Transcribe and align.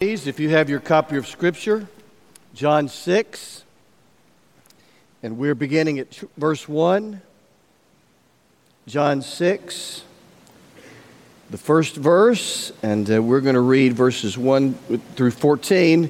Please, 0.00 0.26
if 0.26 0.40
you 0.40 0.48
have 0.48 0.70
your 0.70 0.80
copy 0.80 1.18
of 1.18 1.26
Scripture, 1.26 1.86
John 2.54 2.88
6, 2.88 3.64
and 5.22 5.36
we're 5.36 5.54
beginning 5.54 5.98
at 5.98 6.18
verse 6.38 6.66
1. 6.66 7.20
John 8.86 9.20
6, 9.20 10.04
the 11.50 11.58
first 11.58 11.96
verse, 11.96 12.72
and 12.82 13.10
uh, 13.10 13.22
we're 13.22 13.42
going 13.42 13.56
to 13.56 13.60
read 13.60 13.92
verses 13.92 14.38
1 14.38 14.72
through 15.16 15.32
14. 15.32 16.08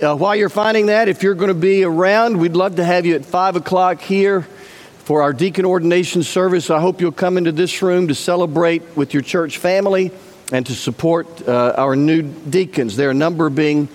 Uh, 0.00 0.14
while 0.14 0.36
you're 0.36 0.48
finding 0.48 0.86
that, 0.86 1.08
if 1.08 1.24
you're 1.24 1.34
going 1.34 1.48
to 1.48 1.54
be 1.54 1.82
around, 1.82 2.36
we'd 2.36 2.54
love 2.54 2.76
to 2.76 2.84
have 2.84 3.04
you 3.04 3.16
at 3.16 3.24
5 3.24 3.56
o'clock 3.56 4.00
here 4.00 4.42
for 4.42 5.20
our 5.20 5.32
deacon 5.32 5.64
ordination 5.64 6.22
service. 6.22 6.70
I 6.70 6.78
hope 6.78 7.00
you'll 7.00 7.10
come 7.10 7.36
into 7.36 7.50
this 7.50 7.82
room 7.82 8.06
to 8.06 8.14
celebrate 8.14 8.96
with 8.96 9.12
your 9.12 9.24
church 9.24 9.58
family 9.58 10.12
and 10.52 10.66
to 10.66 10.74
support 10.74 11.48
uh, 11.48 11.74
our 11.76 11.96
new 11.96 12.22
deacons. 12.22 12.94
There 12.94 13.08
are 13.08 13.12
a 13.12 13.14
number 13.14 13.48
being 13.48 13.88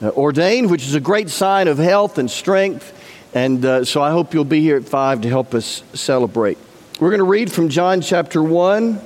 uh, 0.00 0.10
ordained, 0.10 0.70
which 0.70 0.84
is 0.84 0.94
a 0.94 1.00
great 1.00 1.28
sign 1.28 1.66
of 1.66 1.76
health 1.76 2.18
and 2.18 2.30
strength. 2.30 2.92
And 3.34 3.64
uh, 3.64 3.84
so 3.84 4.00
I 4.00 4.12
hope 4.12 4.32
you'll 4.32 4.44
be 4.44 4.60
here 4.60 4.76
at 4.76 4.84
5 4.84 5.22
to 5.22 5.28
help 5.28 5.54
us 5.54 5.82
celebrate. 5.92 6.56
We're 7.00 7.10
going 7.10 7.18
to 7.18 7.24
read 7.24 7.50
from 7.50 7.68
John 7.68 8.00
chapter 8.00 8.40
1, 8.40 9.00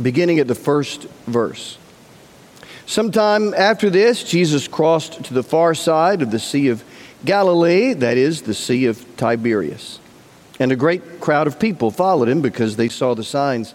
beginning 0.00 0.38
at 0.38 0.46
the 0.46 0.54
first 0.54 1.02
verse. 1.26 1.76
Sometime 2.86 3.52
after 3.54 3.90
this, 3.90 4.22
Jesus 4.22 4.68
crossed 4.68 5.24
to 5.24 5.34
the 5.34 5.42
far 5.42 5.74
side 5.74 6.22
of 6.22 6.30
the 6.30 6.38
Sea 6.38 6.68
of 6.68 6.84
Galilee, 7.24 7.94
that 7.94 8.16
is, 8.16 8.42
the 8.42 8.54
Sea 8.54 8.86
of 8.86 9.04
Tiberias. 9.16 9.98
And 10.60 10.70
a 10.70 10.76
great 10.76 11.20
crowd 11.20 11.48
of 11.48 11.58
people 11.58 11.90
followed 11.90 12.28
him 12.28 12.42
because 12.42 12.76
they 12.76 12.88
saw 12.88 13.14
the 13.14 13.24
signs 13.24 13.74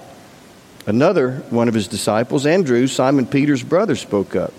Another 0.85 1.43
one 1.49 1.67
of 1.67 1.73
his 1.73 1.87
disciples, 1.87 2.45
Andrew, 2.45 2.87
Simon 2.87 3.25
Peter's 3.25 3.63
brother, 3.63 3.95
spoke 3.95 4.35
up. 4.35 4.53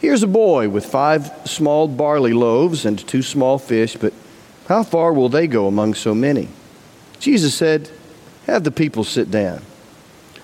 Here's 0.00 0.22
a 0.22 0.28
boy 0.28 0.68
with 0.68 0.86
five 0.86 1.30
small 1.44 1.86
barley 1.86 2.32
loaves 2.32 2.84
and 2.84 2.98
two 2.98 3.22
small 3.22 3.58
fish, 3.58 3.96
but 3.96 4.12
how 4.66 4.82
far 4.82 5.12
will 5.12 5.28
they 5.28 5.46
go 5.46 5.66
among 5.66 5.94
so 5.94 6.14
many? 6.14 6.48
Jesus 7.18 7.54
said, 7.54 7.90
Have 8.46 8.64
the 8.64 8.70
people 8.70 9.04
sit 9.04 9.30
down. 9.30 9.62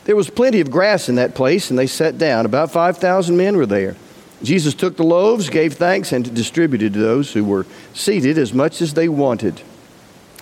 There 0.05 0.15
was 0.15 0.31
plenty 0.31 0.61
of 0.61 0.71
grass 0.71 1.09
in 1.09 1.17
that 1.17 1.35
place, 1.35 1.71
and 1.71 1.79
they 1.79 1.89
sat 1.89 2.19
down. 2.19 2.47
About 2.47 2.71
5,000 2.71 3.37
men 3.37 3.57
were 3.57 3.67
there. 3.67 3.97
Jesus 4.43 4.75
took 4.75 4.97
the 4.97 5.03
loaves, 5.03 5.49
gave 5.49 5.75
thanks, 5.75 6.13
and 6.13 6.33
distributed 6.35 6.93
to 6.93 7.01
those 7.01 7.33
who 7.33 7.45
were 7.45 7.67
seated 7.95 8.39
as 8.39 8.53
much 8.53 8.83
as 8.83 8.95
they 8.95 9.09
wanted. 9.09 9.63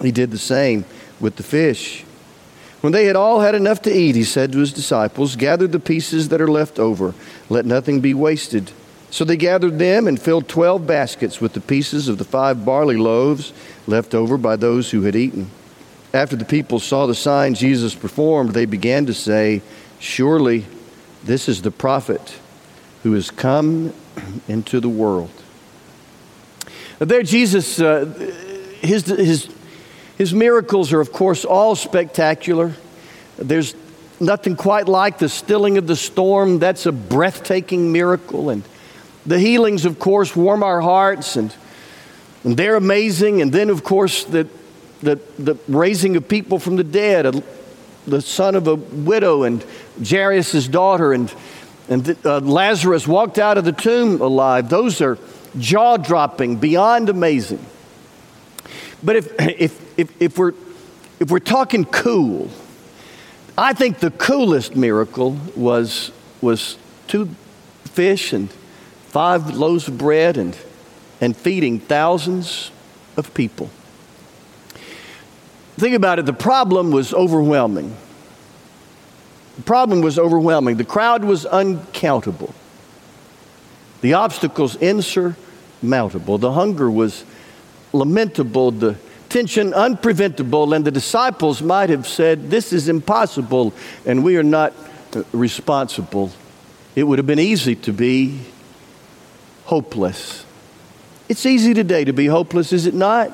He 0.02 0.10
did 0.10 0.32
the 0.32 0.38
same 0.38 0.84
with 1.20 1.36
the 1.36 1.42
fish. 1.42 2.04
When 2.84 2.92
they 2.92 3.06
had 3.06 3.16
all 3.16 3.40
had 3.40 3.54
enough 3.54 3.80
to 3.82 3.90
eat, 3.90 4.14
he 4.14 4.24
said 4.24 4.52
to 4.52 4.58
his 4.58 4.70
disciples, 4.70 5.36
Gather 5.36 5.66
the 5.66 5.80
pieces 5.80 6.28
that 6.28 6.42
are 6.42 6.50
left 6.50 6.78
over, 6.78 7.14
let 7.48 7.64
nothing 7.64 8.02
be 8.02 8.12
wasted. 8.12 8.72
So 9.08 9.24
they 9.24 9.38
gathered 9.38 9.78
them 9.78 10.06
and 10.06 10.20
filled 10.20 10.50
twelve 10.50 10.86
baskets 10.86 11.40
with 11.40 11.54
the 11.54 11.62
pieces 11.62 12.08
of 12.08 12.18
the 12.18 12.26
five 12.26 12.66
barley 12.66 12.98
loaves 12.98 13.54
left 13.86 14.14
over 14.14 14.36
by 14.36 14.56
those 14.56 14.90
who 14.90 15.00
had 15.00 15.16
eaten. 15.16 15.50
After 16.12 16.36
the 16.36 16.44
people 16.44 16.78
saw 16.78 17.06
the 17.06 17.14
sign 17.14 17.54
Jesus 17.54 17.94
performed, 17.94 18.50
they 18.50 18.66
began 18.66 19.06
to 19.06 19.14
say, 19.14 19.62
Surely 19.98 20.66
this 21.24 21.48
is 21.48 21.62
the 21.62 21.70
prophet 21.70 22.38
who 23.02 23.14
has 23.14 23.30
come 23.30 23.94
into 24.46 24.78
the 24.78 24.90
world. 24.90 25.30
There, 26.98 27.22
Jesus, 27.22 27.80
uh, 27.80 28.04
his, 28.82 29.06
his 29.06 29.53
his 30.18 30.32
miracles 30.32 30.92
are, 30.92 31.00
of 31.00 31.12
course, 31.12 31.44
all 31.44 31.74
spectacular. 31.74 32.72
There's 33.36 33.74
nothing 34.20 34.56
quite 34.56 34.88
like 34.88 35.18
the 35.18 35.28
stilling 35.28 35.76
of 35.76 35.86
the 35.86 35.96
storm. 35.96 36.58
That's 36.60 36.86
a 36.86 36.92
breathtaking 36.92 37.90
miracle. 37.92 38.50
And 38.50 38.62
the 39.26 39.38
healings, 39.38 39.84
of 39.84 39.98
course, 39.98 40.36
warm 40.36 40.62
our 40.62 40.80
hearts, 40.80 41.36
and, 41.36 41.54
and 42.44 42.56
they're 42.56 42.76
amazing. 42.76 43.42
And 43.42 43.52
then, 43.52 43.70
of 43.70 43.82
course, 43.82 44.24
the, 44.24 44.48
the, 45.02 45.18
the 45.38 45.56
raising 45.66 46.16
of 46.16 46.28
people 46.28 46.58
from 46.58 46.76
the 46.76 46.84
dead, 46.84 47.26
a, 47.26 47.42
the 48.06 48.20
son 48.20 48.54
of 48.54 48.68
a 48.68 48.76
widow, 48.76 49.42
and 49.42 49.64
Jairus' 50.06 50.68
daughter, 50.68 51.12
and, 51.12 51.34
and 51.88 52.16
uh, 52.24 52.38
Lazarus 52.38 53.08
walked 53.08 53.38
out 53.38 53.58
of 53.58 53.64
the 53.64 53.72
tomb 53.72 54.20
alive. 54.20 54.68
Those 54.68 55.00
are 55.00 55.18
jaw 55.58 55.96
dropping, 55.96 56.56
beyond 56.56 57.08
amazing. 57.08 57.64
But 59.02 59.16
if, 59.16 59.40
if, 59.40 59.83
if, 59.96 60.10
if, 60.20 60.38
we're, 60.38 60.52
if 61.20 61.30
we're 61.30 61.38
talking 61.38 61.84
cool, 61.84 62.50
I 63.56 63.72
think 63.72 64.00
the 64.00 64.10
coolest 64.10 64.74
miracle 64.74 65.38
was, 65.54 66.10
was 66.40 66.76
two 67.06 67.28
fish 67.84 68.32
and 68.32 68.50
five 68.50 69.56
loaves 69.56 69.86
of 69.86 69.96
bread 69.96 70.36
and, 70.36 70.56
and 71.20 71.36
feeding 71.36 71.78
thousands 71.78 72.72
of 73.16 73.32
people. 73.34 73.70
Think 75.76 75.94
about 75.94 76.18
it, 76.18 76.26
the 76.26 76.32
problem 76.32 76.90
was 76.90 77.14
overwhelming. 77.14 77.96
The 79.56 79.62
problem 79.62 80.00
was 80.00 80.18
overwhelming. 80.18 80.76
The 80.76 80.84
crowd 80.84 81.24
was 81.24 81.46
uncountable. 81.46 82.54
The 84.00 84.14
obstacles 84.14 84.76
insurmountable. 84.76 86.38
The 86.38 86.52
hunger 86.52 86.90
was 86.90 87.24
lamentable, 87.92 88.72
the 88.72 88.96
unpreventable, 89.34 90.74
and 90.74 90.84
the 90.84 90.90
disciples 90.90 91.62
might 91.62 91.90
have 91.90 92.06
said, 92.06 92.50
This 92.50 92.72
is 92.72 92.88
impossible, 92.88 93.74
and 94.06 94.24
we 94.24 94.36
are 94.36 94.42
not 94.42 94.72
uh, 95.14 95.22
responsible. 95.32 96.30
It 96.94 97.04
would 97.04 97.18
have 97.18 97.26
been 97.26 97.40
easy 97.40 97.74
to 97.76 97.92
be 97.92 98.40
hopeless. 99.64 100.44
It's 101.28 101.46
easy 101.46 101.74
today 101.74 102.04
to 102.04 102.12
be 102.12 102.26
hopeless, 102.26 102.72
is 102.72 102.86
it 102.86 102.94
not? 102.94 103.32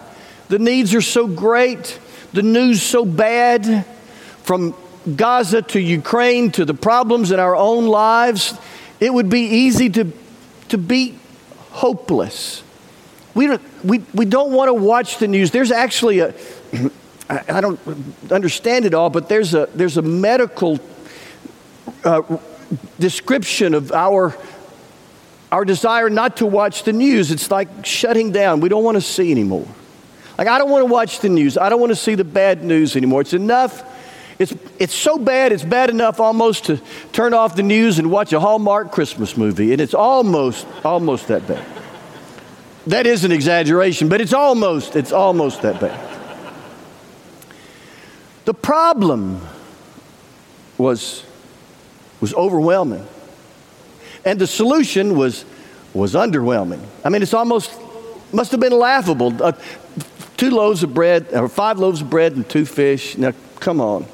The 0.49 0.59
needs 0.59 0.95
are 0.95 1.01
so 1.01 1.27
great, 1.27 1.99
the 2.33 2.43
news 2.43 2.83
so 2.83 3.05
bad, 3.05 3.85
from 4.43 4.75
Gaza 5.17 5.63
to 5.63 5.81
Ukraine 5.81 6.51
to 6.53 6.65
the 6.65 6.75
problems 6.75 7.31
in 7.31 7.41
our 7.41 7.57
own 7.57 7.87
lives. 7.87 8.55
It 9.01 9.13
would 9.13 9.29
be 9.29 9.43
easy 9.43 9.89
to, 9.91 10.13
to 10.69 10.79
be 10.79 11.19
hopeless. 11.71 12.63
We 13.35 13.47
don't, 13.47 13.85
we, 13.85 13.99
we 14.13 14.25
don't 14.25 14.53
want 14.53 14.69
to 14.69 14.75
watch 14.75 15.19
the 15.19 15.29
news. 15.29 15.51
There's 15.51 15.71
actually 15.71 16.19
a, 16.21 16.35
I 17.29 17.61
don't 17.61 17.79
understand 18.31 18.85
it 18.87 18.95
all, 18.95 19.11
but 19.11 19.29
there's 19.29 19.55
a, 19.55 19.69
there's 19.75 19.97
a 19.97 20.03
medical 20.03 20.81
uh, 22.05 22.23
description 22.99 23.75
of 23.75 23.93
our, 23.93 24.37
our 25.53 25.65
desire 25.65 26.11
not 26.11 26.39
to 26.39 26.47
watch 26.47 26.83
the 26.83 26.93
news. 26.93 27.31
It's 27.31 27.51
like 27.51 27.87
shutting 27.87 28.33
down. 28.33 28.61
We 28.61 28.69
don't 28.69 28.83
want 28.83 28.97
to 28.97 29.01
see 29.01 29.31
anymore. 29.31 29.67
Like, 30.39 30.49
I 30.49 30.59
don't 30.59 30.71
want 30.71 30.83
to 30.87 30.93
watch 30.93 31.21
the 31.21 31.29
news. 31.29 31.57
I 31.57 31.69
don't 31.69 31.81
want 31.81 31.91
to 31.91 31.97
see 31.97 32.15
the 32.15 32.25
bad 32.25 32.65
news 32.65 32.97
anymore. 32.97 33.21
It's 33.21 33.35
enough. 33.35 33.85
It's, 34.39 34.55
it's 34.79 34.95
so 34.95 35.19
bad, 35.19 35.53
it's 35.53 35.65
bad 35.65 35.91
enough 35.91 36.19
almost 36.19 36.65
to 36.65 36.81
turn 37.13 37.35
off 37.35 37.57
the 37.57 37.63
news 37.63 37.99
and 37.99 38.11
watch 38.11 38.33
a 38.33 38.41
Hallmark 38.41 38.91
Christmas 38.91 39.37
movie. 39.37 39.73
And 39.73 39.81
it's 39.81 39.93
almost, 39.93 40.67
almost 40.83 41.29
that 41.29 41.47
bad. 41.47 41.80
That 42.87 43.07
is 43.07 43.25
an 43.25 43.33
exaggeration, 43.33 44.09
but 44.09 44.21
it's 44.21 44.33
almost, 44.33 44.97
it's 44.97 45.13
almost 45.13 45.63
that 45.63 45.81
bad. 45.81 46.09
The 48.47 48.55
problem 48.55 49.47
was, 50.79 51.25
was 52.21 52.35
overwhelming. 52.35 53.07
And 54.25 54.39
the 54.39 54.47
solution 54.47 55.17
was, 55.17 55.45
was 55.93 56.15
underwhelming. 56.15 56.85
I 57.05 57.11
mean, 57.11 57.23
it's 57.23 57.35
almost, 57.35 57.71
must 58.33 58.51
have 58.51 58.61
been 58.61 58.73
laughable. 58.73 59.43
Uh, 59.43 59.53
two 60.37 60.51
loaves 60.51 60.83
of 60.83 60.95
bread, 60.95 61.29
or 61.33 61.49
five 61.49 61.79
loaves 61.79 62.01
of 62.01 62.09
bread 62.09 62.33
and 62.33 62.49
two 62.49 62.65
fish. 62.65 63.17
Now, 63.19 63.35
come 63.61 63.81
on. 63.81 64.07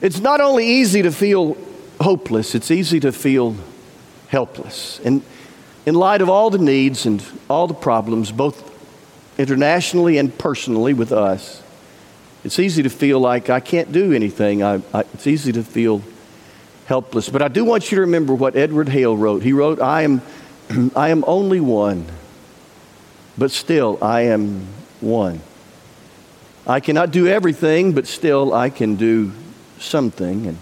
It's 0.00 0.20
not 0.20 0.40
only 0.40 0.66
easy 0.66 1.02
to 1.02 1.10
feel 1.10 1.56
hopeless, 2.00 2.54
it's 2.54 2.70
easy 2.70 3.00
to 3.00 3.12
feel 3.12 3.56
helpless. 4.28 5.00
And 5.04 5.22
in 5.88 5.94
light 5.94 6.20
of 6.20 6.28
all 6.28 6.50
the 6.50 6.58
needs 6.58 7.06
and 7.06 7.24
all 7.48 7.66
the 7.66 7.72
problems, 7.72 8.30
both 8.30 8.62
internationally 9.38 10.18
and 10.18 10.36
personally 10.36 10.92
with 10.92 11.12
us, 11.12 11.62
it's 12.44 12.58
easy 12.58 12.82
to 12.82 12.90
feel 12.90 13.18
like 13.18 13.48
I 13.48 13.60
can't 13.60 13.90
do 13.90 14.12
anything. 14.12 14.62
I, 14.62 14.82
I, 14.92 15.00
it's 15.14 15.26
easy 15.26 15.50
to 15.52 15.62
feel 15.62 16.02
helpless. 16.84 17.30
But 17.30 17.40
I 17.40 17.48
do 17.48 17.64
want 17.64 17.90
you 17.90 17.96
to 17.96 18.02
remember 18.02 18.34
what 18.34 18.54
Edward 18.54 18.90
Hale 18.90 19.16
wrote. 19.16 19.42
He 19.42 19.54
wrote, 19.54 19.80
I 19.80 20.02
am 20.02 20.20
I 20.94 21.08
am 21.08 21.24
only 21.26 21.58
one, 21.58 22.04
but 23.38 23.50
still 23.50 23.96
I 24.02 24.22
am 24.26 24.66
one. 25.00 25.40
I 26.66 26.80
cannot 26.80 27.12
do 27.12 27.26
everything, 27.26 27.94
but 27.94 28.06
still 28.06 28.52
I 28.52 28.68
can 28.68 28.96
do 28.96 29.32
something. 29.78 30.48
And 30.48 30.58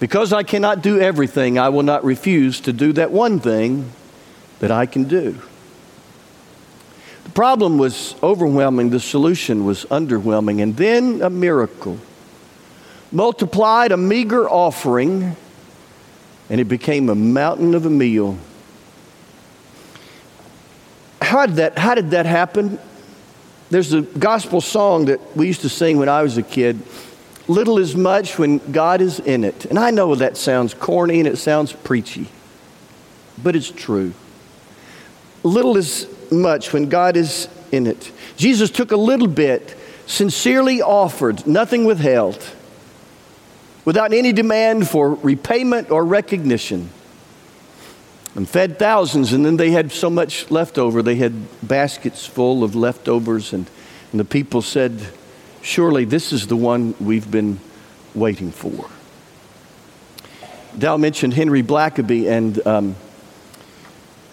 because 0.00 0.32
I 0.32 0.44
cannot 0.44 0.80
do 0.80 0.98
everything, 0.98 1.58
I 1.58 1.68
will 1.68 1.82
not 1.82 2.04
refuse 2.04 2.58
to 2.62 2.72
do 2.72 2.94
that 2.94 3.10
one 3.10 3.38
thing 3.38 3.92
that 4.60 4.70
I 4.70 4.86
can 4.86 5.04
do. 5.04 5.38
The 7.24 7.30
problem 7.30 7.78
was 7.78 8.14
overwhelming, 8.22 8.90
the 8.90 9.00
solution 9.00 9.64
was 9.64 9.84
underwhelming, 9.86 10.62
and 10.62 10.76
then 10.76 11.22
a 11.22 11.30
miracle. 11.30 11.98
Multiplied 13.10 13.92
a 13.92 13.96
meager 13.96 14.48
offering, 14.48 15.36
and 16.50 16.60
it 16.60 16.64
became 16.64 17.08
a 17.08 17.14
mountain 17.14 17.74
of 17.74 17.86
a 17.86 17.90
meal. 17.90 18.38
How 21.22 21.46
did 21.46 21.56
that, 21.56 21.78
how 21.78 21.94
did 21.94 22.10
that 22.10 22.26
happen? 22.26 22.78
There's 23.70 23.92
a 23.92 24.02
gospel 24.02 24.60
song 24.60 25.06
that 25.06 25.36
we 25.36 25.46
used 25.46 25.62
to 25.62 25.68
sing 25.68 25.98
when 25.98 26.08
I 26.08 26.22
was 26.22 26.36
a 26.36 26.42
kid 26.42 26.80
little 27.48 27.78
is 27.78 27.94
much 27.94 28.38
when 28.38 28.58
God 28.72 29.00
is 29.00 29.20
in 29.20 29.44
it. 29.44 29.66
And 29.66 29.78
I 29.78 29.90
know 29.90 30.14
that 30.14 30.36
sounds 30.36 30.74
corny 30.74 31.20
and 31.20 31.28
it 31.28 31.36
sounds 31.36 31.72
preachy, 31.72 32.28
but 33.42 33.54
it's 33.56 33.70
true. 33.70 34.14
Little 35.44 35.76
is 35.76 36.08
much 36.32 36.72
when 36.72 36.88
God 36.88 37.16
is 37.16 37.48
in 37.70 37.86
it. 37.86 38.10
Jesus 38.36 38.70
took 38.70 38.90
a 38.90 38.96
little 38.96 39.28
bit, 39.28 39.76
sincerely 40.06 40.82
offered, 40.82 41.46
nothing 41.46 41.84
withheld, 41.84 42.42
without 43.84 44.12
any 44.12 44.32
demand 44.32 44.88
for 44.88 45.14
repayment 45.14 45.90
or 45.90 46.04
recognition 46.04 46.90
and 48.34 48.48
fed 48.48 48.78
thousands, 48.78 49.32
and 49.32 49.46
then 49.46 49.56
they 49.56 49.70
had 49.70 49.92
so 49.92 50.10
much 50.10 50.50
left 50.50 50.76
over. 50.76 51.02
They 51.02 51.16
had 51.16 51.34
baskets 51.66 52.26
full 52.26 52.64
of 52.64 52.74
leftovers, 52.74 53.52
and, 53.52 53.70
and 54.10 54.20
the 54.20 54.24
people 54.24 54.60
said, 54.62 55.08
Surely 55.62 56.04
this 56.04 56.32
is 56.32 56.46
the 56.48 56.56
one 56.56 56.94
we've 57.00 57.30
been 57.30 57.60
waiting 58.14 58.50
for. 58.50 58.90
Dal 60.76 60.98
mentioned 60.98 61.34
Henry 61.34 61.62
Blackaby 61.62 62.28
and 62.28 62.66
um, 62.66 62.96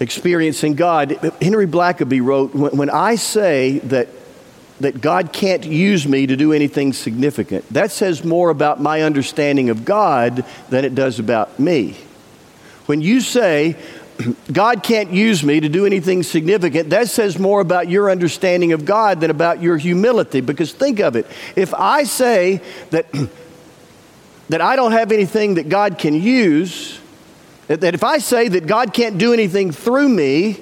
experiencing 0.01 0.73
God. 0.73 1.11
Henry 1.41 1.67
Blackaby 1.67 2.21
wrote, 2.21 2.53
When 2.53 2.89
I 2.89 3.15
say 3.15 3.79
that 3.79 4.09
that 4.81 4.99
God 4.99 5.31
can't 5.31 5.63
use 5.63 6.07
me 6.07 6.25
to 6.25 6.35
do 6.35 6.53
anything 6.53 6.93
significant. 6.93 7.67
That 7.69 7.91
says 7.91 8.23
more 8.23 8.49
about 8.49 8.81
my 8.81 9.01
understanding 9.01 9.69
of 9.69 9.85
God 9.85 10.43
than 10.69 10.85
it 10.85 10.95
does 10.95 11.19
about 11.19 11.59
me. 11.59 11.95
When 12.87 13.01
you 13.01 13.21
say, 13.21 13.75
God 14.51 14.83
can't 14.83 15.11
use 15.11 15.43
me 15.43 15.59
to 15.59 15.69
do 15.69 15.85
anything 15.85 16.23
significant, 16.23 16.89
that 16.89 17.09
says 17.09 17.37
more 17.37 17.61
about 17.61 17.89
your 17.89 18.09
understanding 18.09 18.73
of 18.73 18.85
God 18.85 19.21
than 19.21 19.29
about 19.29 19.61
your 19.61 19.77
humility. 19.77 20.41
Because 20.41 20.73
think 20.73 20.99
of 20.99 21.15
it 21.15 21.27
if 21.55 21.73
I 21.73 22.03
say 22.03 22.61
that, 22.89 23.05
that 24.49 24.61
I 24.61 24.75
don't 24.75 24.93
have 24.93 25.11
anything 25.11 25.55
that 25.55 25.69
God 25.69 25.97
can 25.99 26.15
use, 26.15 26.99
that 27.79 27.95
if 27.95 28.03
I 28.03 28.17
say 28.17 28.49
that 28.49 28.67
God 28.67 28.93
can't 28.93 29.17
do 29.17 29.31
anything 29.31 29.71
through 29.71 30.09
me, 30.09 30.59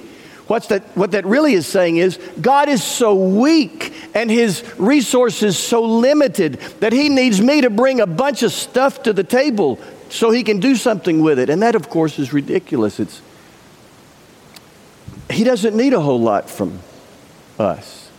What's 0.49 0.65
that, 0.69 0.81
what 0.97 1.11
that 1.11 1.27
really 1.27 1.53
is 1.53 1.67
saying 1.67 1.97
is 1.97 2.17
God 2.41 2.69
is 2.69 2.83
so 2.83 3.13
weak 3.13 3.93
and 4.15 4.31
his 4.31 4.63
resources 4.79 5.59
so 5.59 5.83
limited 5.83 6.53
that 6.79 6.91
he 6.91 7.07
needs 7.07 7.39
me 7.39 7.61
to 7.61 7.69
bring 7.69 8.01
a 8.01 8.07
bunch 8.07 8.41
of 8.41 8.51
stuff 8.51 9.03
to 9.03 9.13
the 9.13 9.23
table 9.23 9.77
so 10.09 10.31
he 10.31 10.41
can 10.41 10.59
do 10.59 10.75
something 10.75 11.21
with 11.21 11.37
it. 11.37 11.51
And 11.51 11.61
that, 11.61 11.75
of 11.75 11.91
course, 11.91 12.17
is 12.17 12.33
ridiculous. 12.33 12.99
It's, 12.99 13.21
he 15.29 15.43
doesn't 15.43 15.77
need 15.77 15.93
a 15.93 16.01
whole 16.01 16.19
lot 16.19 16.49
from 16.49 16.79
us. 17.59 18.09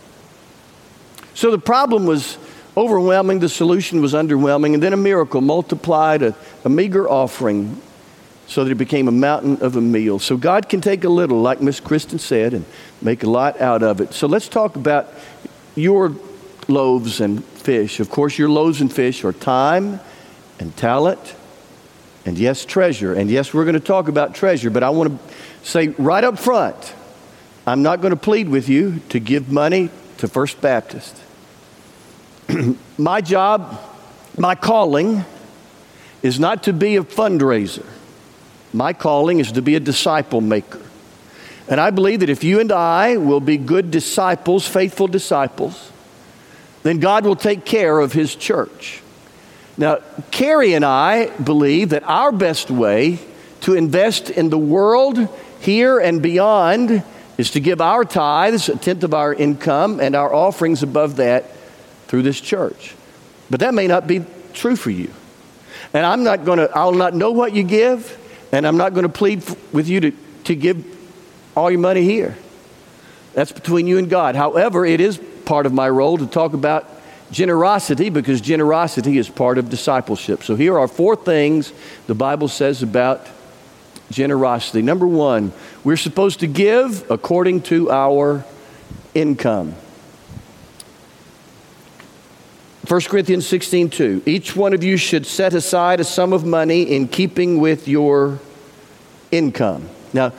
So 1.33 1.51
the 1.51 1.59
problem 1.59 2.05
was 2.05 2.37
overwhelming, 2.77 3.39
the 3.39 3.49
solution 3.49 3.99
was 3.99 4.13
underwhelming, 4.13 4.73
and 4.73 4.81
then 4.81 4.93
a 4.93 4.97
miracle 4.97 5.41
multiplied 5.41 6.23
a, 6.23 6.33
a 6.63 6.69
meager 6.69 7.09
offering 7.09 7.81
so 8.51 8.65
that 8.65 8.71
it 8.71 8.75
became 8.75 9.07
a 9.07 9.13
mountain 9.13 9.61
of 9.61 9.77
a 9.77 9.81
meal. 9.81 10.19
So 10.19 10.35
God 10.35 10.67
can 10.67 10.81
take 10.81 11.05
a 11.05 11.09
little, 11.09 11.41
like 11.41 11.61
Miss 11.61 11.79
Kristen 11.79 12.19
said, 12.19 12.53
and 12.53 12.65
make 13.01 13.23
a 13.23 13.29
lot 13.29 13.61
out 13.61 13.81
of 13.81 14.01
it. 14.01 14.13
So 14.13 14.27
let's 14.27 14.49
talk 14.49 14.75
about 14.75 15.07
your 15.73 16.13
loaves 16.67 17.21
and 17.21 17.45
fish. 17.45 18.01
Of 18.01 18.09
course, 18.09 18.37
your 18.37 18.49
loaves 18.49 18.81
and 18.81 18.91
fish 18.91 19.23
are 19.23 19.31
time 19.31 20.01
and 20.59 20.75
talent 20.75 21.33
and 22.25 22.37
yes, 22.37 22.65
treasure. 22.65 23.13
And 23.13 23.29
yes, 23.31 23.53
we're 23.53 23.63
going 23.63 23.75
to 23.75 23.79
talk 23.79 24.09
about 24.09 24.35
treasure, 24.35 24.69
but 24.69 24.83
I 24.83 24.89
want 24.89 25.17
to 25.17 25.35
say 25.65 25.87
right 25.87 26.23
up 26.23 26.37
front 26.37 26.93
I'm 27.65 27.83
not 27.83 28.01
going 28.01 28.11
to 28.11 28.19
plead 28.19 28.49
with 28.49 28.67
you 28.67 28.99
to 29.09 29.19
give 29.21 29.49
money 29.49 29.91
to 30.17 30.27
First 30.27 30.59
Baptist. 30.59 31.15
my 32.97 33.21
job, 33.21 33.79
my 34.37 34.55
calling, 34.55 35.23
is 36.21 36.37
not 36.37 36.63
to 36.63 36.73
be 36.73 36.97
a 36.97 37.03
fundraiser. 37.03 37.85
My 38.73 38.93
calling 38.93 39.39
is 39.39 39.51
to 39.53 39.61
be 39.61 39.75
a 39.75 39.79
disciple 39.79 40.41
maker. 40.41 40.81
And 41.67 41.79
I 41.79 41.89
believe 41.89 42.21
that 42.21 42.29
if 42.29 42.43
you 42.43 42.59
and 42.59 42.71
I 42.71 43.17
will 43.17 43.39
be 43.39 43.57
good 43.57 43.91
disciples, 43.91 44.67
faithful 44.67 45.07
disciples, 45.07 45.91
then 46.83 46.99
God 46.99 47.25
will 47.25 47.35
take 47.35 47.65
care 47.65 47.99
of 47.99 48.13
His 48.13 48.35
church. 48.35 49.01
Now, 49.77 49.99
Carrie 50.31 50.73
and 50.73 50.83
I 50.83 51.29
believe 51.37 51.89
that 51.89 52.03
our 52.03 52.31
best 52.31 52.69
way 52.69 53.19
to 53.61 53.75
invest 53.75 54.29
in 54.29 54.49
the 54.49 54.57
world 54.57 55.29
here 55.59 55.99
and 55.99 56.21
beyond 56.21 57.03
is 57.37 57.51
to 57.51 57.59
give 57.59 57.81
our 57.81 58.03
tithes, 58.03 58.69
a 58.69 58.77
tenth 58.77 59.03
of 59.03 59.13
our 59.13 59.33
income, 59.33 59.99
and 59.99 60.15
our 60.15 60.33
offerings 60.33 60.83
above 60.83 61.17
that 61.17 61.45
through 62.07 62.23
this 62.23 62.41
church. 62.41 62.95
But 63.49 63.61
that 63.61 63.73
may 63.73 63.87
not 63.87 64.07
be 64.07 64.25
true 64.53 64.75
for 64.75 64.89
you. 64.89 65.11
And 65.93 66.05
I'm 66.05 66.23
not 66.23 66.45
going 66.45 66.59
to, 66.59 66.69
I'll 66.75 66.93
not 66.93 67.13
know 67.13 67.31
what 67.31 67.53
you 67.53 67.63
give, 67.63 68.17
and 68.51 68.67
I'm 68.67 68.77
not 68.77 68.93
going 68.93 69.03
to 69.03 69.09
plead 69.09 69.43
with 69.71 69.87
you 69.87 69.99
to, 70.01 70.11
to 70.45 70.55
give 70.55 70.85
all 71.55 71.71
your 71.71 71.79
money 71.79 72.03
here. 72.03 72.37
That's 73.33 73.51
between 73.51 73.87
you 73.87 73.97
and 73.97 74.09
God. 74.09 74.35
However, 74.35 74.85
it 74.85 74.99
is 74.99 75.17
part 75.45 75.65
of 75.65 75.73
my 75.73 75.89
role 75.89 76.17
to 76.17 76.27
talk 76.27 76.53
about 76.53 76.87
generosity 77.31 78.09
because 78.09 78.41
generosity 78.41 79.17
is 79.17 79.29
part 79.29 79.57
of 79.57 79.69
discipleship. 79.69 80.43
So 80.43 80.55
here 80.55 80.77
are 80.77 80.87
four 80.87 81.15
things 81.15 81.71
the 82.07 82.15
Bible 82.15 82.47
says 82.47 82.83
about 82.83 83.27
generosity. 84.09 84.81
Number 84.81 85.07
one, 85.07 85.53
we're 85.83 85.97
supposed 85.97 86.41
to 86.41 86.47
give 86.47 87.09
according 87.09 87.61
to 87.63 87.89
our 87.89 88.43
income. 89.13 89.75
1 92.87 93.01
Corinthians 93.01 93.47
16, 93.47 93.89
2. 93.89 94.23
Each 94.25 94.53
one 94.55 94.73
of 94.73 94.83
you 94.83 94.97
should 94.97 95.25
set 95.25 95.53
aside 95.53 96.01
a 96.01 96.03
sum 96.03 96.33
of 96.33 96.43
money 96.43 96.83
in 96.83 97.07
keeping 97.07 97.59
with 97.59 97.87
your 97.87 98.39
income. 99.31 99.89
Now, 100.13 100.33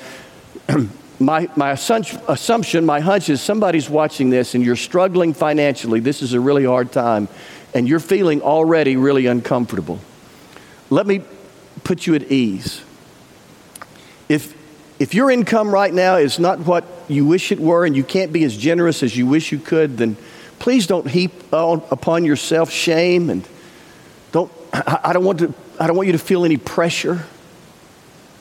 my, 1.19 1.49
my 1.57 1.71
assumption, 1.73 2.85
my 2.85 3.01
hunch 3.01 3.29
is 3.29 3.41
somebody's 3.41 3.89
watching 3.89 4.31
this 4.31 4.55
and 4.55 4.65
you're 4.65 4.77
struggling 4.77 5.35
financially. 5.35 6.01
This 6.01 6.23
is 6.23 6.33
a 6.33 6.41
really 6.41 6.65
hard 6.65 6.93
time, 6.93 7.29
and 7.75 7.89
you're 7.89 8.01
feeling 8.01 8.43
already 8.43 8.97
really 8.97 9.27
uncomfortable. 9.27 10.01
Let 10.91 11.07
me 11.07 11.23
put 11.85 12.07
you 12.07 12.15
at 12.15 12.31
ease. 12.31 12.83
If, 14.29 14.55
if 14.99 15.15
your 15.15 15.31
income 15.31 15.71
right 15.71 15.93
now 15.93 16.17
is 16.17 16.39
not 16.39 16.61
what 16.61 16.85
you 17.09 17.25
wish 17.25 17.53
it 17.53 17.61
were 17.61 17.85
and 17.85 17.97
you 17.97 18.05
can't 18.05 18.33
be 18.33 18.45
as 18.45 18.57
generous 18.57 19.03
as 19.03 19.17
you 19.17 19.27
wish 19.27 19.53
you 19.53 19.59
could, 19.59 19.97
then 19.99 20.17
please 20.59 20.87
don't 20.87 21.09
heap 21.09 21.33
upon 21.53 22.25
yourself 22.25 22.71
shame 22.71 23.31
and 23.31 23.47
don't, 24.33 24.51
I 24.73 25.13
don't 25.13 25.25
want, 25.25 25.41
to, 25.41 25.53
I 25.79 25.87
don't 25.87 25.97
want 25.97 26.07
you 26.07 26.13
to 26.13 26.19
feel 26.19 26.45
any 26.45 26.57
pressure. 26.57 27.27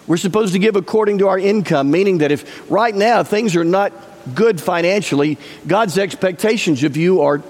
We're 0.07 0.17
supposed 0.17 0.53
to 0.53 0.59
give 0.59 0.75
according 0.75 1.19
to 1.19 1.27
our 1.27 1.39
income, 1.39 1.91
meaning 1.91 2.19
that 2.19 2.31
if 2.31 2.69
right 2.71 2.93
now 2.93 3.23
things 3.23 3.55
are 3.55 3.63
not 3.63 3.93
good 4.35 4.59
financially, 4.59 5.37
God's 5.67 5.97
expectations 5.97 6.83
of 6.83 6.97
you 6.97 7.21
are, 7.21 7.41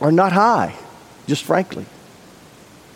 are 0.00 0.12
not 0.12 0.32
high, 0.32 0.74
just 1.26 1.44
frankly. 1.44 1.86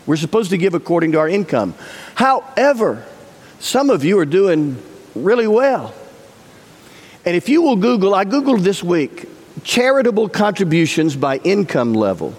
We're 0.05 0.17
supposed 0.17 0.49
to 0.49 0.57
give 0.57 0.73
according 0.73 1.13
to 1.13 1.19
our 1.19 1.29
income. 1.29 1.75
However, 2.15 3.05
some 3.59 3.89
of 3.89 4.03
you 4.03 4.19
are 4.19 4.25
doing 4.25 4.81
really 5.15 5.47
well. 5.47 5.93
And 7.25 7.35
if 7.37 7.47
you 7.47 7.61
will 7.61 7.77
Google, 7.77 8.13
I 8.13 8.25
Googled 8.25 8.61
this 8.61 8.83
week 8.83 9.29
charitable 9.63 10.27
contributions 10.29 11.15
by 11.15 11.37
income 11.37 11.93
level. 11.93 12.35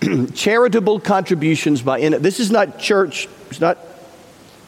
charitable 0.34 1.00
contributions 1.00 1.82
by 1.82 1.98
in, 1.98 2.22
this 2.22 2.38
is 2.38 2.50
not 2.50 2.78
church, 2.78 3.28
it's 3.50 3.60
not 3.60 3.78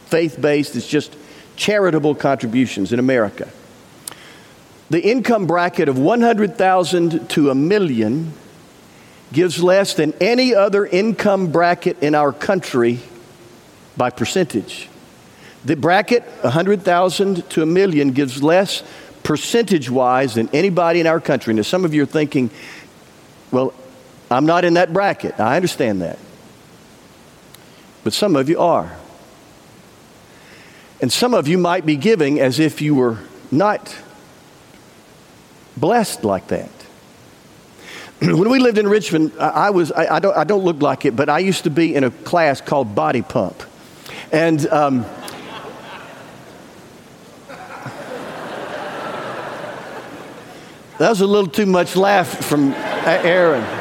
faith 0.06 0.40
based, 0.40 0.76
it's 0.76 0.86
just 0.86 1.16
charitable 1.56 2.14
contributions 2.14 2.92
in 2.92 2.98
America. 2.98 3.48
The 4.88 5.02
income 5.02 5.46
bracket 5.46 5.88
of 5.88 5.98
100,000 5.98 7.28
to 7.30 7.50
a 7.50 7.54
million 7.54 8.32
gives 9.32 9.62
less 9.62 9.94
than 9.94 10.14
any 10.20 10.54
other 10.54 10.86
income 10.86 11.50
bracket 11.50 12.00
in 12.02 12.14
our 12.14 12.32
country 12.32 13.00
by 13.96 14.10
percentage. 14.10 14.88
The 15.64 15.74
bracket, 15.74 16.22
100,000 16.42 17.50
to 17.50 17.62
a 17.62 17.66
million, 17.66 18.12
gives 18.12 18.42
less 18.42 18.84
percentage 19.24 19.90
wise 19.90 20.34
than 20.34 20.48
anybody 20.52 21.00
in 21.00 21.08
our 21.08 21.20
country. 21.20 21.52
Now, 21.54 21.62
some 21.62 21.84
of 21.84 21.92
you 21.92 22.04
are 22.04 22.06
thinking, 22.06 22.50
well, 23.50 23.74
I'm 24.30 24.46
not 24.46 24.64
in 24.64 24.74
that 24.74 24.92
bracket. 24.92 25.40
I 25.40 25.56
understand 25.56 26.02
that. 26.02 26.18
But 28.04 28.12
some 28.12 28.36
of 28.36 28.48
you 28.48 28.60
are. 28.60 28.96
And 31.00 31.12
some 31.12 31.34
of 31.34 31.46
you 31.46 31.58
might 31.58 31.84
be 31.84 31.96
giving 31.96 32.40
as 32.40 32.58
if 32.58 32.80
you 32.80 32.94
were 32.94 33.18
not 33.50 33.94
blessed 35.76 36.24
like 36.24 36.48
that. 36.48 36.70
when 38.20 38.48
we 38.48 38.58
lived 38.58 38.78
in 38.78 38.88
Richmond, 38.88 39.32
I, 39.38 39.68
was, 39.70 39.92
I, 39.92 40.16
I, 40.16 40.20
don't, 40.20 40.36
I 40.36 40.44
don't 40.44 40.64
look 40.64 40.80
like 40.80 41.04
it, 41.04 41.14
but 41.14 41.28
I 41.28 41.40
used 41.40 41.64
to 41.64 41.70
be 41.70 41.94
in 41.94 42.04
a 42.04 42.10
class 42.10 42.62
called 42.62 42.94
Body 42.94 43.20
Pump. 43.20 43.62
And 44.32 44.66
um, 44.68 45.02
that 50.98 51.10
was 51.10 51.20
a 51.20 51.26
little 51.26 51.50
too 51.50 51.66
much 51.66 51.94
laugh 51.94 52.42
from 52.46 52.72
Aaron. 52.72 53.75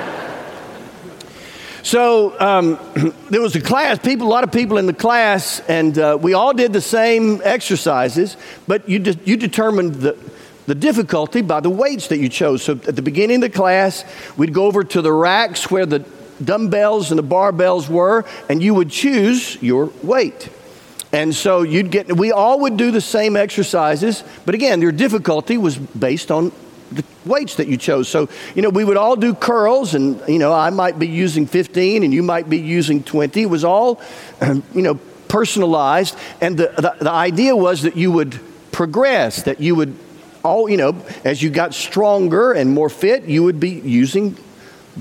So 1.85 2.35
um, 2.39 2.79
there 3.29 3.41
was 3.41 3.55
a 3.55 3.61
class, 3.61 3.99
people, 3.99 4.25
a 4.25 4.27
lot 4.27 4.43
of 4.43 4.51
people 4.51 4.79
in 4.79 4.87
the 4.87 4.93
class, 4.93 5.59
and 5.67 5.95
uh, 5.99 6.17
we 6.19 6.33
all 6.33 6.51
did 6.51 6.73
the 6.73 6.81
same 6.81 7.41
exercises, 7.43 8.37
but 8.67 8.89
you, 8.89 8.97
de- 8.97 9.19
you 9.23 9.37
determined 9.37 9.93
the, 9.93 10.17
the 10.65 10.73
difficulty 10.73 11.43
by 11.43 11.59
the 11.59 11.69
weights 11.69 12.07
that 12.07 12.17
you 12.17 12.27
chose. 12.27 12.63
So 12.63 12.73
at 12.73 12.95
the 12.95 13.03
beginning 13.03 13.35
of 13.35 13.51
the 13.51 13.55
class, 13.55 14.03
we'd 14.35 14.51
go 14.51 14.65
over 14.65 14.83
to 14.83 15.01
the 15.03 15.13
racks 15.13 15.69
where 15.69 15.85
the 15.85 15.99
dumbbells 16.43 17.11
and 17.11 17.19
the 17.19 17.23
barbells 17.23 17.87
were, 17.87 18.25
and 18.49 18.63
you 18.63 18.73
would 18.73 18.89
choose 18.89 19.61
your 19.61 19.91
weight. 20.01 20.49
And 21.13 21.35
so 21.35 21.61
you'd 21.61 21.91
get, 21.91 22.17
we 22.17 22.31
all 22.31 22.61
would 22.61 22.77
do 22.77 22.89
the 22.89 22.99
same 22.99 23.37
exercises, 23.37 24.23
but 24.43 24.55
again, 24.55 24.81
your 24.81 24.91
difficulty 24.91 25.59
was 25.59 25.77
based 25.77 26.31
on 26.31 26.51
the 26.91 27.03
weights 27.25 27.55
that 27.55 27.67
you 27.67 27.77
chose. 27.77 28.07
So, 28.07 28.29
you 28.53 28.61
know, 28.61 28.69
we 28.69 28.83
would 28.83 28.97
all 28.97 29.15
do 29.15 29.33
curls, 29.33 29.95
and, 29.95 30.21
you 30.27 30.39
know, 30.39 30.53
I 30.53 30.69
might 30.69 30.99
be 30.99 31.07
using 31.07 31.47
15 31.47 32.03
and 32.03 32.13
you 32.13 32.23
might 32.23 32.49
be 32.49 32.57
using 32.57 33.03
20. 33.03 33.41
It 33.41 33.45
was 33.45 33.63
all, 33.63 34.01
um, 34.41 34.63
you 34.73 34.81
know, 34.81 34.95
personalized. 35.27 36.15
And 36.41 36.57
the, 36.57 36.67
the, 36.75 36.95
the 37.03 37.11
idea 37.11 37.55
was 37.55 37.83
that 37.83 37.97
you 37.97 38.11
would 38.11 38.39
progress, 38.71 39.43
that 39.43 39.59
you 39.59 39.75
would 39.75 39.95
all, 40.43 40.69
you 40.69 40.77
know, 40.77 40.95
as 41.23 41.41
you 41.41 41.49
got 41.49 41.73
stronger 41.73 42.53
and 42.53 42.71
more 42.71 42.89
fit, 42.89 43.23
you 43.23 43.43
would 43.43 43.59
be 43.59 43.71
using 43.71 44.37